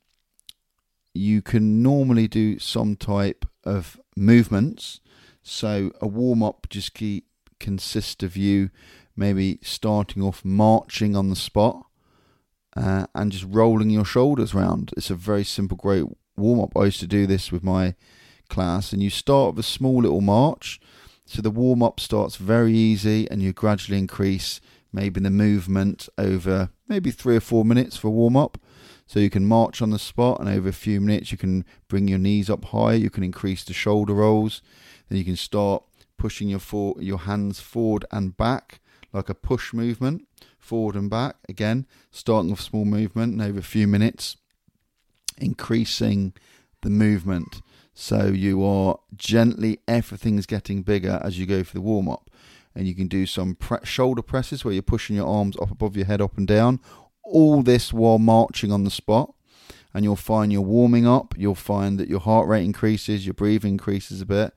you 1.14 1.40
can 1.40 1.82
normally 1.82 2.26
do 2.26 2.58
some 2.58 2.96
type 2.96 3.44
of 3.62 4.00
movements. 4.16 5.00
So 5.42 5.92
a 6.00 6.08
warm 6.08 6.42
up 6.42 6.66
just 6.68 6.94
keep, 6.94 7.26
consists 7.60 8.22
of 8.24 8.36
you 8.36 8.70
maybe 9.16 9.58
starting 9.62 10.22
off 10.22 10.44
marching 10.44 11.16
on 11.16 11.28
the 11.28 11.36
spot 11.36 11.87
uh, 12.78 13.06
and 13.14 13.32
just 13.32 13.44
rolling 13.48 13.90
your 13.90 14.04
shoulders 14.04 14.54
round. 14.54 14.92
It's 14.96 15.10
a 15.10 15.16
very 15.16 15.44
simple, 15.44 15.76
great 15.76 16.04
warm 16.36 16.60
up. 16.60 16.76
I 16.76 16.84
used 16.84 17.00
to 17.00 17.08
do 17.08 17.26
this 17.26 17.50
with 17.50 17.64
my 17.64 17.96
class, 18.48 18.92
and 18.92 19.02
you 19.02 19.10
start 19.10 19.56
with 19.56 19.64
a 19.64 19.68
small 19.68 20.02
little 20.02 20.20
march. 20.20 20.80
So 21.26 21.42
the 21.42 21.50
warm 21.50 21.82
up 21.82 21.98
starts 21.98 22.36
very 22.36 22.72
easy, 22.72 23.28
and 23.30 23.42
you 23.42 23.52
gradually 23.52 23.98
increase 23.98 24.60
maybe 24.92 25.20
the 25.20 25.30
movement 25.30 26.08
over 26.16 26.70
maybe 26.86 27.10
three 27.10 27.36
or 27.36 27.40
four 27.40 27.64
minutes 27.64 27.96
for 27.96 28.10
warm 28.10 28.36
up. 28.36 28.58
So 29.06 29.18
you 29.18 29.30
can 29.30 29.44
march 29.44 29.82
on 29.82 29.90
the 29.90 29.98
spot, 29.98 30.38
and 30.38 30.48
over 30.48 30.68
a 30.68 30.72
few 30.72 31.00
minutes, 31.00 31.32
you 31.32 31.38
can 31.38 31.64
bring 31.88 32.06
your 32.06 32.18
knees 32.18 32.48
up 32.48 32.66
higher. 32.66 32.94
You 32.94 33.10
can 33.10 33.24
increase 33.24 33.64
the 33.64 33.72
shoulder 33.72 34.14
rolls. 34.14 34.62
Then 35.08 35.18
you 35.18 35.24
can 35.24 35.36
start 35.36 35.82
pushing 36.16 36.48
your 36.48 36.60
for, 36.60 36.94
your 37.00 37.18
hands 37.18 37.58
forward 37.58 38.04
and 38.12 38.36
back 38.36 38.80
like 39.12 39.28
a 39.28 39.34
push 39.34 39.72
movement, 39.72 40.26
forward 40.58 40.94
and 40.94 41.08
back. 41.08 41.36
Again, 41.48 41.86
starting 42.10 42.50
with 42.50 42.60
small 42.60 42.84
movement, 42.84 43.32
and 43.32 43.42
over 43.42 43.58
a 43.58 43.62
few 43.62 43.86
minutes, 43.86 44.36
increasing 45.38 46.34
the 46.82 46.90
movement. 46.90 47.62
So 47.94 48.26
you 48.26 48.64
are 48.64 48.98
gently, 49.16 49.80
everything's 49.88 50.46
getting 50.46 50.82
bigger 50.82 51.20
as 51.22 51.38
you 51.38 51.46
go 51.46 51.64
for 51.64 51.74
the 51.74 51.80
warm 51.80 52.08
up. 52.08 52.30
And 52.74 52.86
you 52.86 52.94
can 52.94 53.08
do 53.08 53.26
some 53.26 53.56
pre- 53.56 53.78
shoulder 53.82 54.22
presses 54.22 54.64
where 54.64 54.72
you're 54.72 54.82
pushing 54.82 55.16
your 55.16 55.26
arms 55.26 55.56
up 55.56 55.70
above 55.70 55.96
your 55.96 56.06
head, 56.06 56.20
up 56.20 56.36
and 56.36 56.46
down. 56.46 56.78
All 57.24 57.62
this 57.62 57.92
while 57.92 58.20
marching 58.20 58.70
on 58.70 58.84
the 58.84 58.90
spot. 58.90 59.34
And 59.92 60.04
you'll 60.04 60.16
find 60.16 60.52
you're 60.52 60.60
warming 60.60 61.08
up. 61.08 61.34
You'll 61.36 61.56
find 61.56 61.98
that 61.98 62.08
your 62.08 62.20
heart 62.20 62.46
rate 62.46 62.64
increases, 62.64 63.26
your 63.26 63.34
breathing 63.34 63.72
increases 63.72 64.20
a 64.20 64.26
bit. 64.26 64.54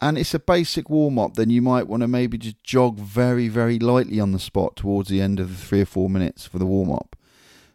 And 0.00 0.16
it's 0.16 0.34
a 0.34 0.38
basic 0.38 0.88
warm 0.88 1.18
up. 1.18 1.34
Then 1.34 1.50
you 1.50 1.60
might 1.60 1.86
want 1.86 2.00
to 2.02 2.08
maybe 2.08 2.38
just 2.38 2.62
jog 2.64 2.98
very, 2.98 3.48
very 3.48 3.78
lightly 3.78 4.18
on 4.18 4.32
the 4.32 4.38
spot 4.38 4.76
towards 4.76 5.10
the 5.10 5.20
end 5.20 5.38
of 5.38 5.50
the 5.50 5.66
three 5.66 5.82
or 5.82 5.86
four 5.86 6.08
minutes 6.08 6.46
for 6.46 6.58
the 6.58 6.66
warm 6.66 6.90
up. 6.90 7.16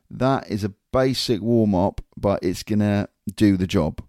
That 0.09 0.49
is 0.49 0.63
a 0.63 0.73
basic 0.91 1.41
warm 1.41 1.75
up, 1.75 2.01
but 2.17 2.39
it's 2.41 2.63
going 2.63 2.79
to 2.79 3.09
do 3.35 3.57
the 3.57 3.67
job. 3.67 4.01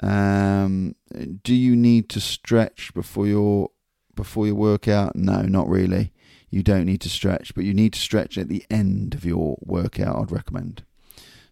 Um, 0.00 0.94
do 1.42 1.54
you 1.54 1.74
need 1.74 2.08
to 2.10 2.20
stretch 2.20 2.92
before 2.94 3.26
your 3.26 3.70
before 4.14 4.46
your 4.46 4.56
workout? 4.56 5.16
No, 5.16 5.42
not 5.42 5.68
really. 5.68 6.12
You 6.50 6.62
don't 6.62 6.84
need 6.84 7.00
to 7.02 7.10
stretch, 7.10 7.54
but 7.54 7.64
you 7.64 7.74
need 7.74 7.92
to 7.94 8.00
stretch 8.00 8.38
at 8.38 8.48
the 8.48 8.64
end 8.70 9.14
of 9.14 9.24
your 9.24 9.58
workout. 9.60 10.16
I'd 10.16 10.32
recommend. 10.32 10.84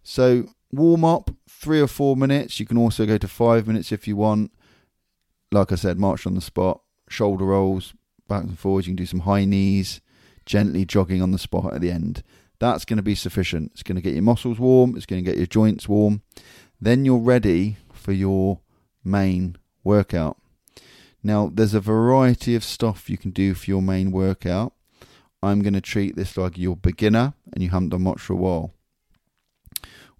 So 0.02 0.48
warm 0.72 1.04
up 1.04 1.30
three 1.48 1.80
or 1.80 1.86
four 1.86 2.16
minutes. 2.16 2.60
You 2.60 2.66
can 2.66 2.78
also 2.78 3.06
go 3.06 3.18
to 3.18 3.28
five 3.28 3.66
minutes 3.66 3.92
if 3.92 4.06
you 4.06 4.16
want. 4.16 4.52
Like 5.54 5.70
I 5.70 5.76
said, 5.76 6.00
march 6.00 6.26
on 6.26 6.34
the 6.34 6.40
spot, 6.40 6.80
shoulder 7.08 7.44
rolls, 7.44 7.94
back 8.26 8.42
and 8.42 8.58
forwards. 8.58 8.88
You 8.88 8.90
can 8.90 8.96
do 8.96 9.06
some 9.06 9.20
high 9.20 9.44
knees, 9.44 10.00
gently 10.44 10.84
jogging 10.84 11.22
on 11.22 11.30
the 11.30 11.38
spot 11.38 11.72
at 11.72 11.80
the 11.80 11.92
end. 11.92 12.24
That's 12.58 12.84
going 12.84 12.96
to 12.96 13.04
be 13.04 13.14
sufficient. 13.14 13.70
It's 13.72 13.84
going 13.84 13.94
to 13.94 14.02
get 14.02 14.14
your 14.14 14.24
muscles 14.24 14.58
warm. 14.58 14.96
It's 14.96 15.06
going 15.06 15.24
to 15.24 15.30
get 15.30 15.38
your 15.38 15.46
joints 15.46 15.88
warm. 15.88 16.22
Then 16.80 17.04
you're 17.04 17.18
ready 17.18 17.76
for 17.92 18.10
your 18.10 18.62
main 19.04 19.54
workout. 19.84 20.38
Now, 21.22 21.52
there's 21.54 21.72
a 21.72 21.80
variety 21.80 22.56
of 22.56 22.64
stuff 22.64 23.08
you 23.08 23.16
can 23.16 23.30
do 23.30 23.54
for 23.54 23.70
your 23.70 23.80
main 23.80 24.10
workout. 24.10 24.72
I'm 25.40 25.62
going 25.62 25.74
to 25.74 25.80
treat 25.80 26.16
this 26.16 26.36
like 26.36 26.58
you're 26.58 26.74
beginner 26.74 27.34
and 27.52 27.62
you 27.62 27.70
haven't 27.70 27.90
done 27.90 28.02
much 28.02 28.20
for 28.20 28.32
a 28.32 28.36
while. 28.36 28.74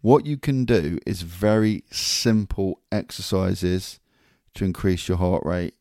What 0.00 0.26
you 0.26 0.36
can 0.36 0.64
do 0.64 1.00
is 1.04 1.22
very 1.22 1.82
simple 1.90 2.78
exercises 2.92 3.98
to 4.54 4.64
increase 4.64 5.08
your 5.08 5.18
heart 5.18 5.44
rate 5.44 5.74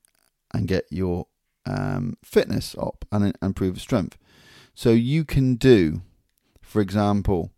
and 0.54 0.68
get 0.68 0.86
your 0.90 1.28
um, 1.66 2.18
fitness 2.24 2.76
up 2.80 3.06
and 3.12 3.36
improve 3.42 3.80
strength. 3.80 4.18
So 4.74 4.92
you 4.92 5.24
can 5.24 5.56
do, 5.56 6.02
for 6.62 6.82
example, 6.82 7.52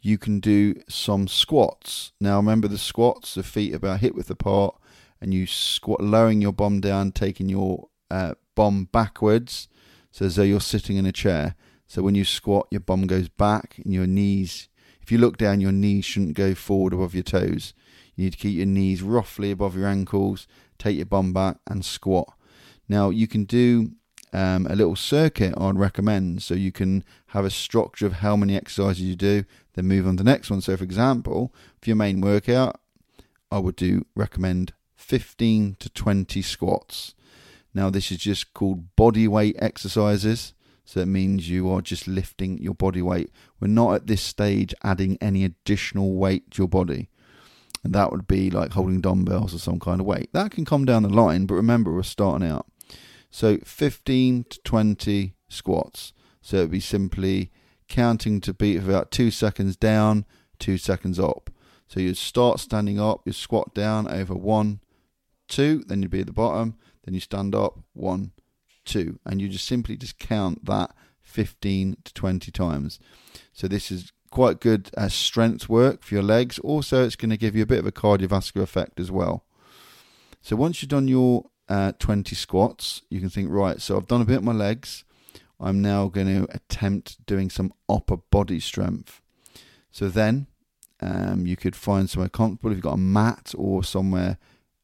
you 0.00 0.18
can 0.18 0.40
do 0.40 0.74
some 0.88 1.28
squats. 1.28 2.12
Now 2.20 2.36
remember 2.36 2.68
the 2.68 2.78
squats, 2.78 3.34
the 3.34 3.42
feet 3.42 3.74
about 3.74 4.00
hip 4.00 4.14
width 4.14 4.30
apart, 4.30 4.76
and 5.20 5.32
you 5.32 5.46
squat, 5.46 6.00
lowering 6.00 6.40
your 6.40 6.52
bum 6.52 6.80
down, 6.80 7.12
taking 7.12 7.48
your 7.48 7.88
uh, 8.10 8.34
bum 8.56 8.88
backwards, 8.90 9.68
so 10.10 10.26
as 10.26 10.36
though 10.36 10.42
you're 10.42 10.60
sitting 10.60 10.96
in 10.96 11.06
a 11.06 11.12
chair. 11.12 11.54
So 11.86 12.02
when 12.02 12.14
you 12.14 12.24
squat, 12.24 12.66
your 12.70 12.80
bum 12.80 13.06
goes 13.06 13.28
back, 13.28 13.78
and 13.84 13.94
your 13.94 14.06
knees. 14.06 14.68
If 15.00 15.12
you 15.12 15.18
look 15.18 15.36
down, 15.36 15.60
your 15.60 15.72
knees 15.72 16.04
shouldn't 16.04 16.34
go 16.34 16.54
forward 16.54 16.92
above 16.92 17.14
your 17.14 17.22
toes. 17.22 17.74
You 18.16 18.24
need 18.24 18.32
to 18.32 18.38
keep 18.38 18.56
your 18.56 18.66
knees 18.66 19.02
roughly 19.02 19.50
above 19.50 19.76
your 19.76 19.86
ankles. 19.86 20.46
Take 20.78 20.96
your 20.96 21.06
bum 21.06 21.32
back 21.32 21.58
and 21.66 21.84
squat. 21.84 22.32
Now 22.88 23.10
you 23.10 23.26
can 23.26 23.44
do 23.44 23.92
um, 24.32 24.66
a 24.68 24.74
little 24.74 24.96
circuit 24.96 25.54
I'd 25.56 25.78
recommend. 25.78 26.42
So 26.42 26.54
you 26.54 26.72
can 26.72 27.04
have 27.28 27.44
a 27.44 27.50
structure 27.50 28.06
of 28.06 28.14
how 28.14 28.36
many 28.36 28.56
exercises 28.56 29.02
you 29.02 29.16
do, 29.16 29.44
then 29.74 29.86
move 29.86 30.06
on 30.06 30.16
to 30.16 30.22
the 30.22 30.30
next 30.30 30.50
one. 30.50 30.60
So, 30.60 30.76
for 30.76 30.84
example, 30.84 31.54
for 31.80 31.90
your 31.90 31.96
main 31.96 32.20
workout, 32.20 32.80
I 33.50 33.58
would 33.58 33.76
do 33.76 34.06
recommend 34.14 34.72
15 34.96 35.76
to 35.80 35.90
20 35.90 36.42
squats. 36.42 37.14
Now, 37.74 37.90
this 37.90 38.10
is 38.10 38.18
just 38.18 38.54
called 38.54 38.96
body 38.96 39.28
weight 39.28 39.56
exercises. 39.58 40.54
So 40.84 41.00
it 41.00 41.06
means 41.06 41.48
you 41.48 41.70
are 41.70 41.80
just 41.80 42.08
lifting 42.08 42.58
your 42.58 42.74
body 42.74 43.02
weight. 43.02 43.30
We're 43.60 43.68
not 43.68 43.94
at 43.94 44.06
this 44.08 44.22
stage 44.22 44.74
adding 44.82 45.16
any 45.20 45.44
additional 45.44 46.14
weight 46.14 46.50
to 46.52 46.62
your 46.62 46.68
body. 46.68 47.08
And 47.84 47.92
that 47.94 48.12
would 48.12 48.28
be 48.28 48.50
like 48.50 48.72
holding 48.72 49.00
dumbbells 49.00 49.54
or 49.54 49.58
some 49.58 49.80
kind 49.80 50.00
of 50.00 50.06
weight. 50.06 50.32
That 50.32 50.52
can 50.52 50.64
come 50.64 50.84
down 50.84 51.02
the 51.02 51.08
line, 51.08 51.46
but 51.46 51.54
remember, 51.54 51.92
we're 51.92 52.02
starting 52.02 52.46
out. 52.48 52.66
So 53.30 53.58
15 53.58 54.44
to 54.50 54.60
20 54.62 55.34
squats. 55.48 56.12
So 56.40 56.58
it'd 56.58 56.70
be 56.70 56.80
simply 56.80 57.50
counting 57.88 58.40
to 58.42 58.54
beat 58.54 58.76
about 58.76 59.10
two 59.10 59.30
seconds 59.30 59.76
down, 59.76 60.26
two 60.58 60.78
seconds 60.78 61.18
up. 61.18 61.50
So 61.88 62.00
you'd 62.00 62.16
start 62.16 62.60
standing 62.60 62.98
up, 63.00 63.22
you 63.26 63.32
squat 63.32 63.74
down 63.74 64.08
over 64.08 64.34
one, 64.34 64.80
two, 65.48 65.84
then 65.86 66.02
you'd 66.02 66.10
be 66.10 66.20
at 66.20 66.26
the 66.26 66.32
bottom, 66.32 66.76
then 67.04 67.14
you 67.14 67.20
stand 67.20 67.54
up, 67.54 67.78
one, 67.92 68.32
two, 68.84 69.18
and 69.26 69.40
you 69.40 69.48
just 69.48 69.66
simply 69.66 69.96
just 69.96 70.18
count 70.18 70.64
that 70.64 70.94
15 71.20 71.96
to 72.04 72.14
20 72.14 72.50
times. 72.50 72.98
So 73.52 73.68
this 73.68 73.90
is 73.90 74.12
quite 74.32 74.60
good 74.60 74.90
as 74.96 75.12
strength 75.14 75.68
work 75.68 76.02
for 76.02 76.14
your 76.14 76.24
legs. 76.24 76.58
Also, 76.60 77.04
it's 77.04 77.16
going 77.16 77.30
to 77.30 77.36
give 77.36 77.54
you 77.54 77.62
a 77.62 77.66
bit 77.66 77.78
of 77.78 77.86
a 77.86 77.92
cardiovascular 77.92 78.62
effect 78.62 78.98
as 78.98 79.10
well. 79.12 79.44
So 80.40 80.56
once 80.56 80.82
you've 80.82 80.88
done 80.88 81.06
your 81.06 81.50
uh, 81.68 81.92
20 81.98 82.34
squats, 82.34 83.02
you 83.10 83.20
can 83.20 83.28
think, 83.28 83.50
right, 83.50 83.80
so 83.80 83.96
I've 83.96 84.08
done 84.08 84.22
a 84.22 84.24
bit 84.24 84.38
of 84.38 84.42
my 84.42 84.52
legs. 84.52 85.04
I'm 85.60 85.80
now 85.80 86.08
going 86.08 86.26
to 86.26 86.52
attempt 86.52 87.24
doing 87.26 87.50
some 87.50 87.72
upper 87.88 88.16
body 88.16 88.58
strength. 88.58 89.20
So 89.92 90.08
then 90.08 90.48
um, 91.00 91.46
you 91.46 91.54
could 91.54 91.76
find 91.76 92.08
somewhere 92.08 92.30
comfortable. 92.30 92.70
If 92.70 92.78
you've 92.78 92.84
got 92.84 92.94
a 92.94 92.96
mat 92.96 93.54
or 93.56 93.84
somewhere 93.84 94.38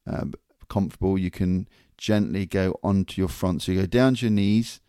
um, 0.05 0.35
comfortable, 0.69 1.17
you 1.17 1.31
can 1.31 1.67
gently 1.97 2.45
go 2.45 2.79
onto 2.83 3.19
your 3.19 3.27
front. 3.27 3.63
So 3.63 3.71
you 3.71 3.81
go 3.81 3.87
down 3.87 4.15
to 4.15 4.27
your 4.27 4.31
knees, 4.31 4.79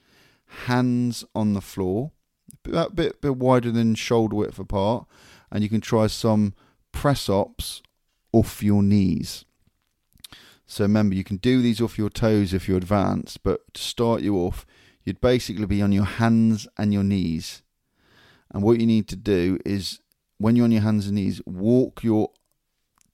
hands 0.67 1.25
on 1.35 1.55
the 1.55 1.63
floor, 1.63 2.13
a 2.73 2.91
bit, 2.91 3.21
bit 3.21 3.37
wider 3.37 3.71
than 3.71 3.95
shoulder 3.95 4.37
width 4.37 4.59
apart, 4.59 5.07
and 5.51 5.63
you 5.63 5.69
can 5.69 5.81
try 5.81 6.07
some 6.07 6.55
press 6.93 7.29
ups 7.29 7.83
off 8.33 8.63
your 8.63 8.83
knees. 8.83 9.45
So 10.67 10.85
remember, 10.85 11.17
you 11.17 11.25
can 11.25 11.39
do 11.39 11.63
these 11.63 11.81
off 11.81 11.99
your 11.99 12.11
toes 12.11 12.55
if 12.55 12.69
you're 12.69 12.77
advanced, 12.77 13.43
but 13.43 13.75
to 13.75 13.83
start 13.83 14.23
you 14.23 14.37
off, 14.37 14.65
you'd 15.05 15.21
basically 15.21 15.67
be 15.67 15.83
on 15.83 15.91
your 15.91 16.05
hands 16.05 16.69
and 16.79 16.93
your 16.93 17.03
knees. 17.03 17.63
And 18.53 18.63
what 18.63 18.79
you 18.79 18.87
need 18.87 19.09
to 19.09 19.17
do 19.17 19.59
is, 19.65 20.01
when 20.39 20.57
you're 20.57 20.65
on 20.65 20.73
your 20.73 20.83
hands 20.83 21.07
and 21.07 21.17
knees, 21.17 21.43
walk 21.45 22.05
your 22.05 22.31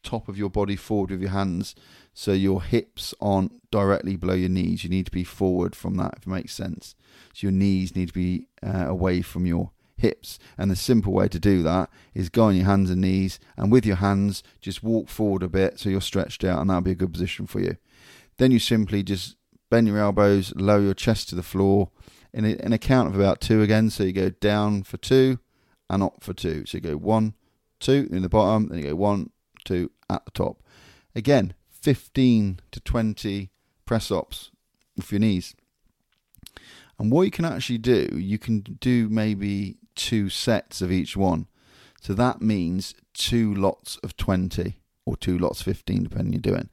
top 0.03 0.29
of 0.29 0.39
your 0.39 0.51
body 0.51 0.77
forward 0.77 1.11
with 1.11 1.21
your 1.21 1.31
hands 1.31 1.75
so 2.19 2.33
your 2.33 2.63
hips 2.63 3.13
aren't 3.21 3.71
directly 3.71 4.17
below 4.17 4.33
your 4.33 4.49
knees. 4.49 4.83
You 4.83 4.89
need 4.89 5.05
to 5.05 5.13
be 5.13 5.23
forward 5.23 5.77
from 5.77 5.97
that, 5.99 6.15
if 6.17 6.23
it 6.23 6.31
makes 6.31 6.55
sense. 6.55 6.95
So 7.35 7.43
your 7.43 7.53
knees 7.53 7.95
need 7.95 8.09
to 8.09 8.15
be 8.15 8.49
uh, 8.63 8.87
away 8.89 9.21
from 9.21 9.45
your 9.45 9.73
hips. 9.99 10.39
And 10.57 10.71
the 10.71 10.77
simple 10.77 11.13
way 11.13 11.29
to 11.29 11.39
do 11.39 11.63
that 11.65 11.91
is 12.15 12.31
go 12.31 12.45
on 12.45 12.57
your 12.57 12.65
hands 12.65 12.89
and 12.89 13.03
knees, 13.03 13.39
and 13.59 13.71
with 13.71 13.85
your 13.85 13.97
hands, 13.97 14.43
just 14.63 14.83
walk 14.83 15.11
forward 15.11 15.43
a 15.43 15.49
bit 15.49 15.79
so 15.79 15.91
you're 15.91 16.01
stretched 16.01 16.43
out, 16.43 16.59
and 16.59 16.71
that'll 16.71 16.81
be 16.81 16.93
a 16.93 16.95
good 16.95 17.13
position 17.13 17.47
for 17.47 17.61
you. 17.61 17.77
Then 18.39 18.51
you 18.51 18.61
simply 18.61 19.03
just 19.03 19.37
bend 19.69 19.87
your 19.87 19.99
elbows, 19.99 20.55
lower 20.57 20.81
your 20.81 20.95
chest 20.95 21.29
to 21.29 21.35
the 21.35 21.43
floor, 21.43 21.91
in 22.33 22.47
a, 22.47 22.53
in 22.65 22.73
a 22.73 22.79
count 22.79 23.09
of 23.09 23.15
about 23.15 23.43
two 23.43 23.61
again. 23.61 23.91
So 23.91 24.05
you 24.05 24.13
go 24.13 24.31
down 24.31 24.85
for 24.85 24.97
two 24.97 25.39
and 25.91 26.03
up 26.03 26.25
for 26.25 26.33
two. 26.33 26.65
So 26.65 26.79
you 26.79 26.83
go 26.83 26.97
one, 26.97 27.35
two 27.79 28.09
in 28.11 28.23
the 28.23 28.31
bottom, 28.31 28.69
then 28.69 28.79
you 28.79 28.85
go 28.85 28.97
one, 28.97 29.33
two 29.67 29.91
at 30.09 30.25
the 30.25 30.31
top. 30.31 30.63
Again, 31.15 31.53
15 31.87 32.59
to 32.73 32.81
20 32.81 33.49
press 33.85 34.11
ups 34.11 34.51
with 34.97 35.13
your 35.13 35.21
knees. 35.21 35.55
And 36.99 37.13
what 37.13 37.23
you 37.23 37.31
can 37.31 37.45
actually 37.45 37.79
do, 37.79 38.09
you 38.19 38.39
can 38.41 38.59
do 38.81 39.09
maybe 39.09 39.77
two 39.95 40.29
sets 40.29 40.83
of 40.83 40.91
each 40.91 41.17
one. 41.17 41.47
So 42.01 42.13
that 42.15 42.43
means 42.43 42.97
two 43.15 43.55
lots 43.55 43.99
of 43.99 44.17
20 44.17 44.81
or 45.05 45.17
two 45.17 45.39
lots 45.39 45.61
of 45.61 45.67
15, 45.67 46.03
depending 46.03 46.33
you're 46.33 46.41
doing. 46.41 46.71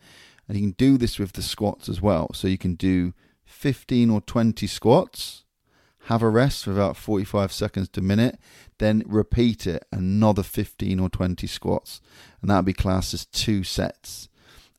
And 0.47 0.57
you 0.57 0.63
can 0.63 0.75
do 0.79 0.97
this 0.97 1.19
with 1.19 1.33
the 1.33 1.43
squats 1.43 1.87
as 1.87 2.01
well. 2.01 2.31
So 2.33 2.47
you 2.47 2.57
can 2.57 2.73
do 2.73 3.13
15 3.45 4.09
or 4.09 4.19
20 4.19 4.65
squats, 4.65 5.43
have 6.05 6.23
a 6.23 6.29
rest 6.29 6.63
for 6.63 6.71
about 6.71 6.97
45 6.97 7.51
seconds 7.51 7.87
to 7.89 7.99
a 7.99 8.03
minute, 8.03 8.39
then 8.79 9.03
repeat 9.05 9.67
it 9.67 9.85
another 9.91 10.41
15 10.41 10.99
or 10.99 11.09
20 11.09 11.45
squats. 11.45 12.01
And 12.41 12.49
that 12.49 12.55
would 12.55 12.65
be 12.65 12.73
classed 12.73 13.13
as 13.13 13.27
two 13.27 13.63
sets. 13.63 14.27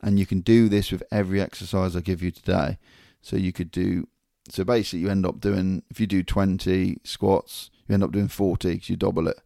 And 0.05 0.19
you 0.19 0.27
can 0.27 0.41
do 0.41 0.69
this 0.69 0.93
with 0.93 1.03
every 1.11 1.41
exercise 1.41 1.97
I 1.97 2.01
give 2.01 2.23
you 2.23 2.31
today. 2.31 2.79
So 3.23 3.37
you 3.37 3.53
could 3.53 3.71
do, 3.71 4.07
so 4.51 4.63
basically 4.63 4.99
you 4.99 5.09
end 5.09 5.25
up 5.25 5.41
doing, 5.41 5.83
if 5.89 5.99
you 5.99 6.07
do 6.07 6.23
20 6.23 6.99
squats, 7.05 7.71
you 7.89 7.95
end 7.95 8.05
up 8.05 8.13
doing 8.13 8.29
40 8.29 8.69
because 8.75 8.91
you 8.91 8.97
double 8.97 9.27
it. 9.27 9.41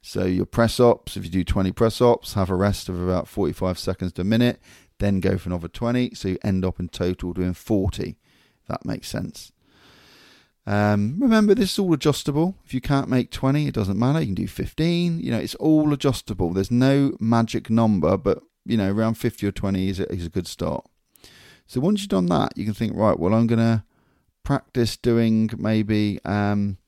So 0.00 0.24
your 0.24 0.46
press 0.46 0.78
ups, 0.78 1.16
if 1.16 1.24
you 1.24 1.30
do 1.30 1.42
20 1.42 1.72
press 1.72 2.00
ups, 2.00 2.34
have 2.34 2.48
a 2.48 2.54
rest 2.54 2.88
of 2.88 3.02
about 3.02 3.26
45 3.26 3.76
seconds 3.76 4.12
to 4.12 4.22
a 4.22 4.24
minute, 4.24 4.60
then 5.00 5.18
go 5.18 5.36
for 5.36 5.48
another 5.48 5.66
20. 5.66 6.14
So 6.14 6.28
you 6.28 6.38
end 6.44 6.64
up 6.64 6.78
in 6.78 6.88
total 6.88 7.32
doing 7.32 7.54
40. 7.54 8.16
that 8.68 8.84
makes 8.84 9.08
sense. 9.08 9.50
Um, 10.64 11.16
remember, 11.18 11.54
this 11.54 11.72
is 11.72 11.78
all 11.80 11.92
adjustable. 11.92 12.54
If 12.64 12.72
you 12.72 12.80
can't 12.80 13.08
make 13.08 13.32
20, 13.32 13.66
it 13.66 13.74
doesn't 13.74 13.98
matter. 13.98 14.20
You 14.20 14.26
can 14.26 14.34
do 14.34 14.46
15. 14.46 15.18
You 15.18 15.32
know, 15.32 15.38
it's 15.38 15.56
all 15.56 15.92
adjustable. 15.92 16.52
There's 16.52 16.70
no 16.70 17.16
magic 17.18 17.68
number, 17.68 18.16
but, 18.16 18.42
you 18.68 18.76
know, 18.76 18.92
around 18.92 19.14
50 19.14 19.46
or 19.46 19.52
20 19.52 19.88
is 19.88 20.00
a, 20.00 20.12
is 20.12 20.26
a 20.26 20.30
good 20.30 20.46
start. 20.46 20.86
So 21.66 21.80
once 21.80 22.00
you've 22.00 22.08
done 22.08 22.26
that, 22.26 22.56
you 22.56 22.64
can 22.64 22.74
think, 22.74 22.94
right, 22.94 23.18
well, 23.18 23.34
I'm 23.34 23.46
going 23.46 23.58
to 23.58 23.84
practice 24.44 24.96
doing 24.96 25.50
maybe 25.56 26.20
um, 26.24 26.78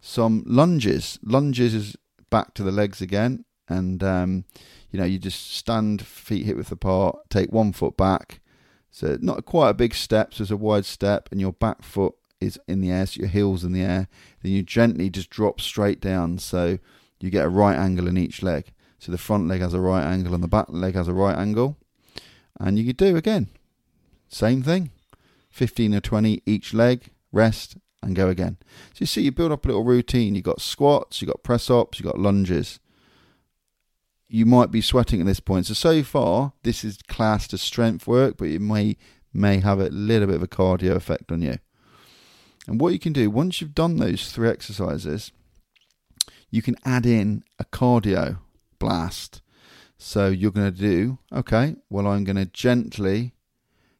some 0.00 0.44
lunges. 0.46 1.18
Lunges 1.22 1.74
is 1.74 1.96
back 2.30 2.54
to 2.54 2.62
the 2.62 2.70
legs 2.70 3.00
again. 3.00 3.44
And, 3.68 4.02
um, 4.02 4.44
you 4.90 4.98
know, 4.98 5.04
you 5.04 5.18
just 5.18 5.54
stand 5.54 6.02
feet 6.02 6.46
hip 6.46 6.56
width 6.56 6.72
apart, 6.72 7.18
take 7.30 7.52
one 7.52 7.72
foot 7.72 7.96
back. 7.96 8.40
So 8.90 9.18
not 9.20 9.44
quite 9.44 9.70
a 9.70 9.74
big 9.74 9.94
step, 9.94 10.34
so 10.34 10.42
it's 10.42 10.50
a 10.50 10.56
wide 10.56 10.86
step, 10.86 11.28
and 11.30 11.40
your 11.40 11.52
back 11.52 11.82
foot 11.82 12.14
is 12.40 12.58
in 12.66 12.80
the 12.80 12.90
air, 12.90 13.06
so 13.06 13.20
your 13.20 13.28
heel's 13.28 13.64
in 13.64 13.72
the 13.72 13.82
air. 13.82 14.08
Then 14.42 14.52
you 14.52 14.62
gently 14.62 15.10
just 15.10 15.30
drop 15.30 15.60
straight 15.60 16.00
down, 16.00 16.38
so 16.38 16.78
you 17.20 17.30
get 17.30 17.44
a 17.44 17.50
right 17.50 17.76
angle 17.76 18.08
in 18.08 18.16
each 18.16 18.42
leg. 18.42 18.72
So 18.98 19.12
the 19.12 19.18
front 19.18 19.48
leg 19.48 19.60
has 19.60 19.74
a 19.74 19.80
right 19.80 20.04
angle 20.04 20.34
and 20.34 20.42
the 20.42 20.48
back 20.48 20.66
leg 20.68 20.94
has 20.94 21.08
a 21.08 21.14
right 21.14 21.36
angle. 21.36 21.76
And 22.58 22.78
you 22.78 22.84
could 22.84 22.96
do 22.96 23.16
again, 23.16 23.48
same 24.28 24.62
thing, 24.62 24.90
15 25.50 25.94
or 25.94 26.00
20 26.00 26.42
each 26.44 26.74
leg, 26.74 27.10
rest, 27.32 27.76
and 28.02 28.16
go 28.16 28.28
again. 28.28 28.56
So 28.92 28.98
you 29.00 29.06
see, 29.06 29.22
you 29.22 29.32
build 29.32 29.52
up 29.52 29.64
a 29.64 29.68
little 29.68 29.84
routine. 29.84 30.34
You've 30.34 30.44
got 30.44 30.60
squats, 30.60 31.20
you've 31.20 31.30
got 31.30 31.42
press 31.42 31.70
ups, 31.70 31.98
you've 31.98 32.10
got 32.10 32.18
lunges. 32.18 32.80
You 34.28 34.44
might 34.44 34.70
be 34.70 34.80
sweating 34.80 35.20
at 35.20 35.26
this 35.26 35.40
point. 35.40 35.66
So, 35.66 35.74
so 35.74 36.02
far, 36.02 36.52
this 36.62 36.84
is 36.84 36.98
classed 37.08 37.54
as 37.54 37.62
strength 37.62 38.06
work, 38.06 38.36
but 38.36 38.48
it 38.48 38.60
may 38.60 38.96
may 39.32 39.60
have 39.60 39.78
a 39.78 39.88
little 39.90 40.26
bit 40.26 40.36
of 40.36 40.42
a 40.42 40.48
cardio 40.48 40.96
effect 40.96 41.30
on 41.30 41.42
you. 41.42 41.58
And 42.66 42.80
what 42.80 42.92
you 42.92 42.98
can 42.98 43.12
do, 43.12 43.30
once 43.30 43.60
you've 43.60 43.74
done 43.74 43.96
those 43.96 44.30
three 44.30 44.48
exercises, 44.48 45.32
you 46.50 46.62
can 46.62 46.76
add 46.84 47.06
in 47.06 47.44
a 47.58 47.64
cardio 47.64 48.38
blast. 48.78 49.42
So 49.96 50.28
you're 50.28 50.52
going 50.52 50.72
to 50.72 50.78
do, 50.78 51.18
okay, 51.32 51.76
well, 51.90 52.06
I'm 52.06 52.24
going 52.24 52.36
to 52.36 52.46
gently 52.46 53.34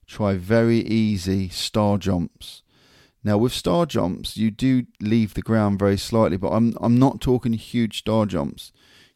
try 0.07 0.35
very 0.35 0.79
easy 0.79 1.49
star 1.49 1.99
jumps. 1.99 2.63
Now, 3.25 3.37
with 3.37 3.53
star 3.53 3.85
jumps, 3.85 4.37
you 4.37 4.51
do 4.51 4.87
leave 5.01 5.35
the 5.35 5.43
ground 5.43 5.79
very 5.79 5.99
slightly, 5.99 6.37
but 6.37 6.51
I'm, 6.51 6.75
I'm 6.81 6.99
not 6.99 7.21
talking 7.21 7.53
huge 7.53 7.99
star 7.99 8.27
jumps. 8.27 8.73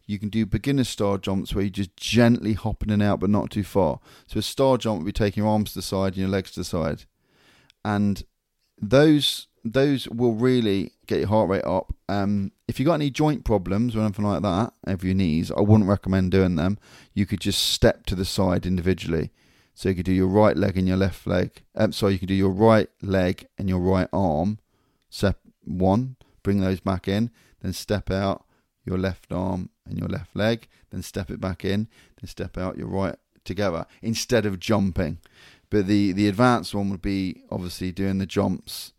You 0.06 0.18
can 0.18 0.28
do 0.28 0.44
beginner 0.44 0.84
star 0.84 1.18
jumps 1.18 1.54
where 1.54 1.64
you 1.64 1.70
just 1.70 1.96
gently 1.96 2.54
hop 2.54 2.82
in 2.82 2.90
and 2.90 3.02
out, 3.02 3.20
but 3.20 3.30
not 3.30 3.50
too 3.50 3.62
far. 3.62 4.00
So 4.26 4.40
a 4.40 4.42
star 4.42 4.76
jump 4.76 4.98
would 4.98 5.06
be 5.06 5.12
taking 5.12 5.44
your 5.44 5.52
arms 5.52 5.72
to 5.72 5.78
the 5.78 5.82
side 5.82 6.14
and 6.14 6.16
your 6.16 6.28
legs 6.28 6.50
to 6.52 6.60
the 6.60 6.64
side. 6.64 7.04
And 7.84 8.24
those 8.80 9.46
those 9.64 10.08
will 10.08 10.34
really 10.34 10.92
get 11.12 11.20
your 11.20 11.28
heart 11.28 11.48
rate 11.48 11.64
up. 11.64 11.94
Um, 12.08 12.52
if 12.68 12.78
you've 12.78 12.86
got 12.86 12.94
any 12.94 13.10
joint 13.10 13.44
problems 13.44 13.94
or 13.94 14.00
anything 14.00 14.24
like 14.24 14.42
that 14.42 14.72
over 14.86 15.06
your 15.06 15.14
knees, 15.14 15.50
I 15.50 15.60
wouldn't 15.60 15.88
recommend 15.88 16.30
doing 16.30 16.56
them. 16.56 16.78
You 17.14 17.26
could 17.26 17.40
just 17.40 17.70
step 17.70 18.06
to 18.06 18.14
the 18.14 18.24
side 18.24 18.66
individually. 18.66 19.30
So 19.74 19.88
you 19.88 19.94
could 19.94 20.06
do 20.06 20.12
your 20.12 20.28
right 20.28 20.56
leg 20.56 20.76
and 20.76 20.86
your 20.86 20.96
left 20.96 21.26
leg. 21.26 21.62
Um, 21.74 21.92
sorry, 21.92 22.14
you 22.14 22.18
could 22.18 22.28
do 22.28 22.34
your 22.34 22.50
right 22.50 22.88
leg 23.00 23.46
and 23.58 23.68
your 23.68 23.80
right 23.80 24.08
arm. 24.12 24.58
Step 25.10 25.38
one, 25.64 26.16
bring 26.42 26.60
those 26.60 26.80
back 26.80 27.08
in, 27.08 27.30
then 27.60 27.72
step 27.72 28.10
out 28.10 28.44
your 28.84 28.98
left 28.98 29.32
arm 29.32 29.70
and 29.86 29.98
your 29.98 30.08
left 30.08 30.34
leg, 30.34 30.68
then 30.90 31.02
step 31.02 31.30
it 31.30 31.40
back 31.40 31.64
in, 31.64 31.88
then 32.20 32.28
step 32.28 32.58
out 32.58 32.76
your 32.76 32.88
right 32.88 33.16
together 33.44 33.86
instead 34.00 34.46
of 34.46 34.58
jumping. 34.58 35.18
But 35.70 35.86
the, 35.86 36.12
the 36.12 36.28
advanced 36.28 36.74
one 36.74 36.90
would 36.90 37.02
be 37.02 37.42
obviously 37.50 37.92
doing 37.92 38.18
the 38.18 38.26
jumps 38.26 38.92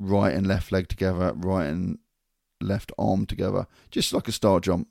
right 0.00 0.34
and 0.34 0.46
left 0.46 0.72
leg 0.72 0.88
together, 0.88 1.32
right 1.36 1.66
and 1.66 1.98
left 2.60 2.90
arm 2.98 3.26
together, 3.26 3.66
just 3.90 4.12
like 4.12 4.26
a 4.26 4.32
star 4.32 4.58
jump. 4.58 4.88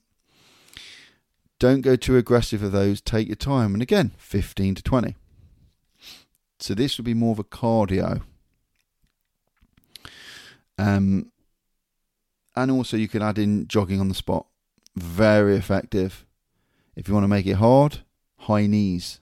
Don't 1.59 1.81
go 1.81 1.97
too 1.97 2.15
aggressive 2.15 2.61
with 2.61 2.71
those. 2.71 3.01
Take 3.01 3.27
your 3.27 3.35
time. 3.35 3.73
And 3.73 3.81
again, 3.81 4.11
15 4.17 4.75
to 4.75 4.83
20. 4.83 5.15
So 6.59 6.73
this 6.73 6.97
would 6.97 7.05
be 7.05 7.13
more 7.13 7.33
of 7.33 7.39
a 7.39 7.43
cardio. 7.43 8.21
Um, 10.77 11.31
and 12.55 12.71
also 12.71 12.95
you 12.95 13.09
can 13.09 13.21
add 13.21 13.37
in 13.37 13.67
jogging 13.67 13.99
on 13.99 14.07
the 14.07 14.15
spot. 14.15 14.45
Very 14.95 15.57
effective. 15.57 16.25
If 16.95 17.09
you 17.09 17.13
want 17.13 17.25
to 17.25 17.29
make 17.29 17.45
it 17.45 17.55
hard, 17.55 17.99
high 18.37 18.67
knees. 18.67 19.19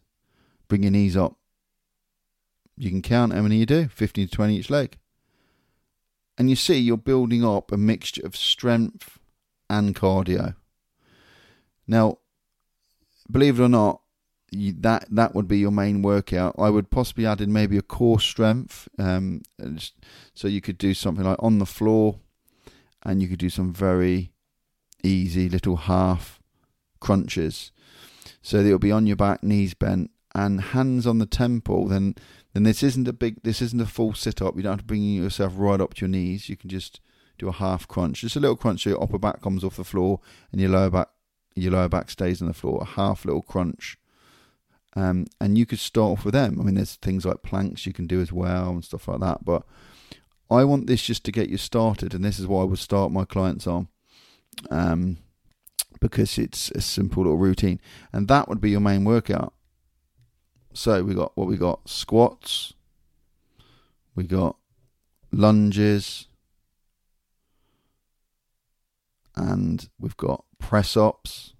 Bring 0.68 0.84
your 0.84 0.92
knees 0.92 1.18
up 1.18 1.38
you 2.78 2.92
can 2.92 3.02
count 3.02 3.34
how 3.34 3.42
many 3.42 3.58
you 3.58 3.66
do 3.66 3.88
15 3.90 4.28
to 4.28 4.32
20 4.34 4.56
each 4.56 4.70
leg. 4.70 4.98
And 6.38 6.50
you 6.50 6.56
see, 6.56 6.78
you're 6.78 6.98
building 6.98 7.44
up 7.44 7.72
a 7.72 7.78
mixture 7.78 8.26
of 8.26 8.36
strength 8.36 9.18
and 9.70 9.96
cardio. 9.96 10.56
Now, 11.88 12.20
believe 13.30 13.60
it 13.60 13.64
or 13.64 13.70
not, 13.70 14.02
you, 14.52 14.74
that 14.80 15.08
that 15.12 15.36
would 15.36 15.48
be 15.48 15.58
your 15.58 15.72
main 15.72 16.02
workout. 16.02 16.56
I 16.58 16.70
would 16.70 16.90
possibly 16.90 17.26
add 17.26 17.42
in 17.42 17.52
maybe 17.52 17.78
a 17.78 17.82
core 17.82 18.20
strength, 18.20 18.88
um, 18.98 19.42
so 20.34 20.48
you 20.48 20.62
could 20.62 20.78
do 20.78 20.94
something 20.94 21.26
like 21.26 21.42
on 21.42 21.60
the 21.60 21.66
floor, 21.66 22.20
and 23.04 23.22
you 23.22 23.28
could 23.28 23.40
do 23.40 23.50
some 23.50 23.74
very 23.74 24.32
easy 25.04 25.50
little 25.50 25.76
half 25.76 26.40
crunches. 27.00 27.72
So 28.42 28.58
it'll 28.58 28.80
be 28.80 28.92
on 28.92 29.08
your 29.08 29.16
back, 29.18 29.44
knees 29.44 29.74
bent, 29.74 30.12
and 30.38 30.62
hands 30.62 31.08
on 31.08 31.18
the 31.18 31.26
temple. 31.26 31.88
Then 31.88 32.16
then 32.54 32.64
this 32.64 32.84
isn't 32.84 33.08
a 33.08 33.14
big, 33.14 33.44
this 33.44 33.62
isn't 33.62 33.82
a 33.82 33.86
full 33.86 34.14
sit 34.14 34.42
up. 34.42 34.56
You 34.56 34.64
don't 34.64 34.74
have 34.74 34.80
to 34.80 34.86
bring 34.86 35.04
yourself 35.04 35.54
right 35.56 35.82
up 35.82 35.96
to 35.96 36.02
your 36.02 36.10
knees. 36.10 36.48
You 36.48 36.56
can 36.56 36.70
just 36.70 37.02
do 37.38 37.48
a 37.50 37.52
half 37.52 37.88
crunch, 37.88 38.22
just 38.22 38.36
a 38.36 38.40
little 38.40 38.56
crunch. 38.56 38.84
So 38.84 38.92
your 38.92 39.04
upper 39.04 39.20
back 39.20 39.42
comes 39.42 39.64
off 39.64 39.78
the 39.78 39.84
floor 39.84 40.22
and 40.52 40.62
your 40.62 40.70
lower 40.70 40.90
back, 40.90 41.10
your 41.56 41.74
lower 41.74 41.90
back 41.90 42.10
stays 42.10 42.42
on 42.42 42.48
the 42.48 42.54
floor. 42.54 42.82
A 42.82 42.86
half 42.86 43.26
little 43.26 43.42
crunch. 43.42 43.98
Um, 44.96 45.28
and 45.40 45.58
you 45.58 45.66
could 45.66 45.80
start 45.80 46.20
off 46.20 46.26
with 46.26 46.34
them. 46.34 46.60
I 46.60 46.64
mean, 46.64 46.76
there's 46.76 46.96
things 46.96 47.26
like 47.26 47.44
planks 47.44 47.86
you 47.86 47.94
can 47.94 48.08
do 48.08 48.22
as 48.22 48.32
well 48.32 48.70
and 48.70 48.84
stuff 48.84 49.08
like 49.08 49.20
that. 49.20 49.46
But 49.46 49.64
I 50.50 50.64
want 50.64 50.88
this 50.88 51.04
just 51.04 51.24
to 51.26 51.32
get 51.32 51.50
you 51.50 51.58
started, 51.58 52.14
and 52.14 52.24
this 52.24 52.40
is 52.40 52.48
what 52.48 52.62
I 52.62 52.66
would 52.66 52.80
start 52.80 53.12
my 53.12 53.26
clients 53.26 53.68
on, 53.68 53.90
um, 54.72 55.18
because 56.00 56.38
it's 56.40 56.72
a 56.72 56.82
simple 56.82 57.24
little 57.24 57.38
routine, 57.38 57.80
and 58.14 58.28
that 58.30 58.48
would 58.48 58.62
be 58.62 58.72
your 58.72 58.80
main 58.80 59.04
workout. 59.04 59.54
So 60.78 61.04
we 61.04 61.16
got 61.16 61.36
what 61.36 61.48
we 61.48 61.58
got 61.58 61.90
squats, 61.90 62.76
we 64.14 64.26
got 64.26 64.58
lunges, 65.32 66.28
and 69.36 69.90
we've 70.00 70.16
got 70.18 70.46
press 70.60 70.96
ups. 70.96 71.56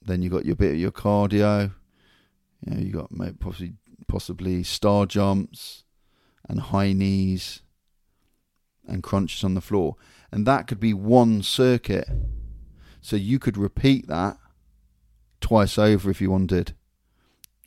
Then 0.00 0.22
you 0.22 0.30
got 0.30 0.44
your 0.44 0.54
bit 0.54 0.74
of 0.74 0.78
your 0.78 0.92
cardio. 0.92 1.72
You 2.64 2.74
know, 2.74 2.80
you 2.80 2.92
got 2.92 3.10
maybe 3.10 3.34
possibly 3.40 3.72
possibly 4.06 4.62
star 4.62 5.04
jumps 5.04 5.82
and 6.48 6.60
high 6.60 6.92
knees 6.92 7.62
and 8.86 9.02
crunches 9.02 9.42
on 9.42 9.54
the 9.54 9.60
floor. 9.60 9.96
And 10.30 10.46
that 10.46 10.68
could 10.68 10.78
be 10.78 10.94
one 10.94 11.42
circuit. 11.42 12.08
So 13.00 13.16
you 13.16 13.40
could 13.40 13.56
repeat 13.56 14.06
that 14.06 14.38
twice 15.40 15.76
over 15.76 16.08
if 16.08 16.20
you 16.20 16.30
wanted 16.30 16.76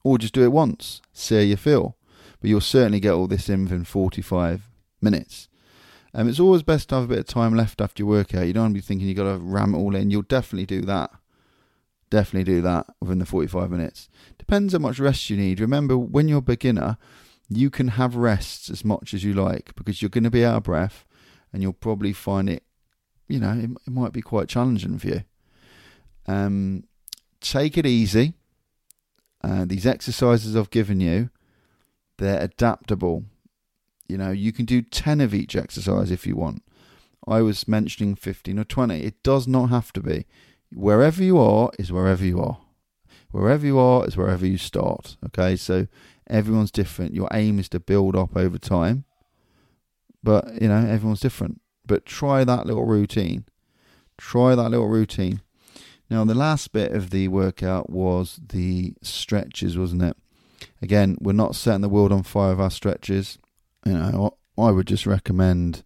or 0.07 0.17
just 0.17 0.33
do 0.33 0.43
it 0.43 0.51
once, 0.51 1.01
see 1.13 1.35
how 1.35 1.41
you 1.41 1.57
feel. 1.57 1.97
But 2.39 2.49
you'll 2.49 2.61
certainly 2.61 2.99
get 2.99 3.13
all 3.13 3.27
this 3.27 3.49
in 3.49 3.63
within 3.63 3.83
45 3.83 4.69
minutes. 5.01 5.47
Um, 6.13 6.29
it's 6.29 6.39
always 6.39 6.63
best 6.63 6.89
to 6.89 6.95
have 6.95 7.03
a 7.05 7.07
bit 7.07 7.19
of 7.19 7.27
time 7.27 7.55
left 7.55 7.81
after 7.81 8.01
your 8.01 8.09
workout. 8.09 8.47
You 8.47 8.53
don't 8.53 8.63
want 8.63 8.73
to 8.75 8.81
be 8.81 8.85
thinking 8.85 9.07
you've 9.07 9.17
got 9.17 9.31
to 9.31 9.37
ram 9.37 9.75
it 9.75 9.77
all 9.77 9.95
in. 9.95 10.09
You'll 10.09 10.23
definitely 10.23 10.65
do 10.65 10.81
that. 10.81 11.11
Definitely 12.09 12.55
do 12.55 12.61
that 12.61 12.87
within 13.01 13.19
the 13.19 13.25
45 13.25 13.69
minutes. 13.69 14.07
Depends 14.37 14.73
how 14.73 14.79
much 14.79 14.99
rest 14.99 15.29
you 15.29 15.37
need. 15.37 15.59
Remember, 15.59 15.97
when 15.97 16.27
you're 16.27 16.39
a 16.39 16.41
beginner, 16.41 16.97
you 17.49 17.69
can 17.69 17.89
have 17.89 18.15
rests 18.15 18.69
as 18.69 18.85
much 18.85 19.13
as 19.13 19.23
you 19.23 19.33
like 19.33 19.75
because 19.75 20.01
you're 20.01 20.09
going 20.09 20.23
to 20.23 20.29
be 20.29 20.45
out 20.45 20.57
of 20.57 20.63
breath 20.63 21.05
and 21.51 21.61
you'll 21.61 21.73
probably 21.73 22.13
find 22.13 22.49
it, 22.49 22.63
you 23.27 23.39
know, 23.39 23.51
it, 23.51 23.69
it 23.85 23.91
might 23.91 24.13
be 24.13 24.21
quite 24.21 24.47
challenging 24.47 24.97
for 24.97 25.07
you. 25.07 25.23
Um, 26.25 26.83
take 27.41 27.77
it 27.77 27.85
easy. 27.85 28.33
Uh, 29.43 29.65
these 29.65 29.85
exercises 29.85 30.55
I've 30.55 30.69
given 30.69 30.99
you, 30.99 31.29
they're 32.17 32.41
adaptable. 32.41 33.25
You 34.07 34.17
know, 34.17 34.31
you 34.31 34.51
can 34.51 34.65
do 34.65 34.81
10 34.81 35.21
of 35.21 35.33
each 35.33 35.55
exercise 35.55 36.11
if 36.11 36.25
you 36.25 36.35
want. 36.35 36.63
I 37.27 37.41
was 37.41 37.67
mentioning 37.67 38.15
15 38.15 38.59
or 38.59 38.63
20. 38.63 39.01
It 39.01 39.21
does 39.21 39.47
not 39.47 39.69
have 39.69 39.91
to 39.93 40.01
be. 40.01 40.25
Wherever 40.73 41.23
you 41.23 41.37
are 41.37 41.71
is 41.77 41.91
wherever 41.91 42.25
you 42.25 42.41
are. 42.41 42.59
Wherever 43.31 43.65
you 43.65 43.77
are 43.77 44.07
is 44.07 44.15
wherever 44.15 44.45
you 44.45 44.57
start. 44.57 45.17
Okay, 45.25 45.55
so 45.55 45.87
everyone's 46.29 46.71
different. 46.71 47.13
Your 47.13 47.27
aim 47.33 47.59
is 47.59 47.69
to 47.69 47.79
build 47.79 48.15
up 48.15 48.35
over 48.35 48.57
time, 48.57 49.03
but 50.23 50.61
you 50.61 50.67
know, 50.67 50.85
everyone's 50.85 51.19
different. 51.19 51.61
But 51.85 52.05
try 52.05 52.43
that 52.43 52.65
little 52.65 52.85
routine. 52.85 53.45
Try 54.17 54.55
that 54.55 54.69
little 54.69 54.87
routine. 54.87 55.41
Now, 56.09 56.23
the 56.23 56.35
last 56.35 56.71
bit 56.71 56.93
of 56.93 57.09
the 57.09 57.27
workout 57.27 57.89
was 57.89 58.39
the 58.47 58.93
stretches, 59.01 59.77
wasn't 59.77 60.03
it? 60.03 60.17
Again, 60.81 61.17
we're 61.19 61.33
not 61.33 61.55
setting 61.55 61.81
the 61.81 61.89
world 61.89 62.11
on 62.11 62.23
fire 62.23 62.51
with 62.51 62.61
our 62.61 62.71
stretches. 62.71 63.37
You 63.85 63.93
know, 63.93 64.37
I 64.57 64.71
would 64.71 64.87
just 64.87 65.05
recommend 65.05 65.83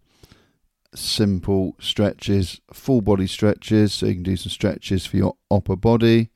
simple 0.93 1.75
stretches, 1.79 2.61
full 2.71 3.01
body 3.01 3.27
stretches. 3.27 3.93
So 3.93 4.05
you 4.05 4.15
can 4.15 4.23
do 4.23 4.37
some 4.37 4.51
stretches 4.51 5.05
for 5.05 5.17
your 5.17 5.35
upper 5.49 5.75
body, 5.75 6.29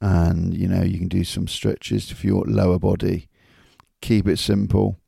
and 0.00 0.54
you 0.54 0.68
know, 0.68 0.82
you 0.82 0.98
can 0.98 1.08
do 1.08 1.24
some 1.24 1.48
stretches 1.48 2.10
for 2.10 2.26
your 2.26 2.44
lower 2.46 2.78
body. 2.78 3.28
Keep 4.02 4.28
it 4.28 4.38
simple. 4.38 4.98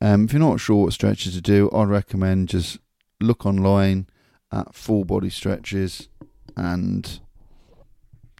Um, 0.00 0.24
if 0.24 0.32
you're 0.32 0.40
not 0.40 0.60
sure 0.60 0.84
what 0.84 0.92
stretches 0.92 1.34
to 1.34 1.40
do, 1.40 1.70
I'd 1.72 1.88
recommend 1.88 2.48
just 2.48 2.78
look 3.20 3.46
online 3.46 4.08
at 4.50 4.74
full 4.74 5.04
body 5.04 5.30
stretches 5.30 6.08
and 6.56 7.20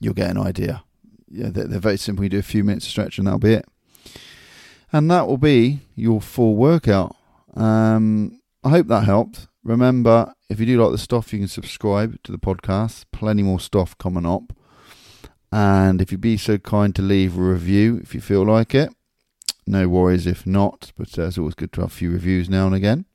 you'll 0.01 0.15
get 0.15 0.31
an 0.31 0.39
idea. 0.39 0.85
Yeah, 1.29 1.51
they're, 1.51 1.67
they're 1.67 1.81
very 1.81 1.97
simple. 1.97 2.25
You 2.25 2.31
do 2.31 2.39
a 2.39 2.43
few 2.43 2.65
minutes 2.65 2.87
of 2.87 2.91
stretch 2.91 3.19
and 3.19 3.27
that'll 3.27 3.39
be 3.39 3.55
it. 3.55 3.67
And 4.93 5.11
that 5.11 5.27
will 5.27 5.39
be 5.39 5.81
your 5.95 6.21
full 6.21 6.55
workout. 6.55 7.17
Um, 7.55 8.41
I 8.63 8.71
hope 8.71 8.87
that 8.89 9.05
helped. 9.05 9.49
Remember, 9.65 10.35
if 10.49 10.61
you 10.61 10.67
do 10.67 10.83
like 10.83 10.93
the 10.93 10.99
stuff, 10.99 11.33
you 11.33 11.39
can 11.41 11.49
subscribe 11.49 12.23
to 12.23 12.33
the 12.33 12.39
podcast. 12.39 13.07
Plenty 13.13 13.43
more 13.43 13.61
stuff 13.61 13.97
coming 13.99 14.27
up. 14.27 14.53
And 15.51 16.01
if 16.01 16.13
you'd 16.13 16.21
be 16.21 16.37
so 16.37 16.59
kind 16.59 16.95
to 16.97 17.03
leave 17.03 17.39
a 17.39 17.41
review 17.41 18.01
if 18.03 18.15
you 18.15 18.21
feel 18.21 18.45
like 18.45 18.75
it, 18.75 18.93
no 19.67 19.89
worries 19.89 20.27
if 20.27 20.47
not, 20.47 20.93
but 20.97 21.19
uh, 21.19 21.25
it's 21.25 21.39
always 21.39 21.55
good 21.55 21.73
to 21.75 21.83
have 21.83 21.91
a 21.91 21.95
few 21.95 22.11
reviews 22.11 22.51
now 22.51 22.67
and 22.67 22.75
again. 22.75 23.07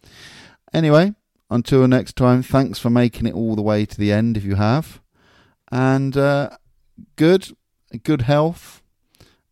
Anyway, 0.73 1.13
until 1.49 1.87
next 1.87 2.15
time, 2.15 2.41
thanks 2.41 2.79
for 2.79 2.89
making 2.89 3.27
it 3.27 3.35
all 3.35 3.55
the 3.55 3.61
way 3.61 3.85
to 3.85 3.97
the 3.97 4.11
end 4.11 4.37
if 4.37 4.43
you 4.43 4.55
have. 4.55 5.01
And 5.71 6.15
uh, 6.15 6.51
good, 7.15 7.55
good 8.03 8.23
health. 8.23 8.81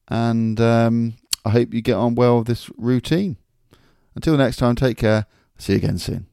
And 0.08 0.60
um, 0.62 1.16
I 1.44 1.50
hope 1.50 1.74
you 1.74 1.82
get 1.82 1.96
on 1.96 2.16
well 2.16 2.40
with 2.40 2.48
this 2.48 2.70
routine. 2.78 3.38
Until 4.16 4.38
next 4.38 4.58
time, 4.58 4.76
take 4.76 4.98
care. 4.98 5.26
See 5.58 5.74
you 5.74 5.78
again 5.78 5.98
soon. 5.98 6.27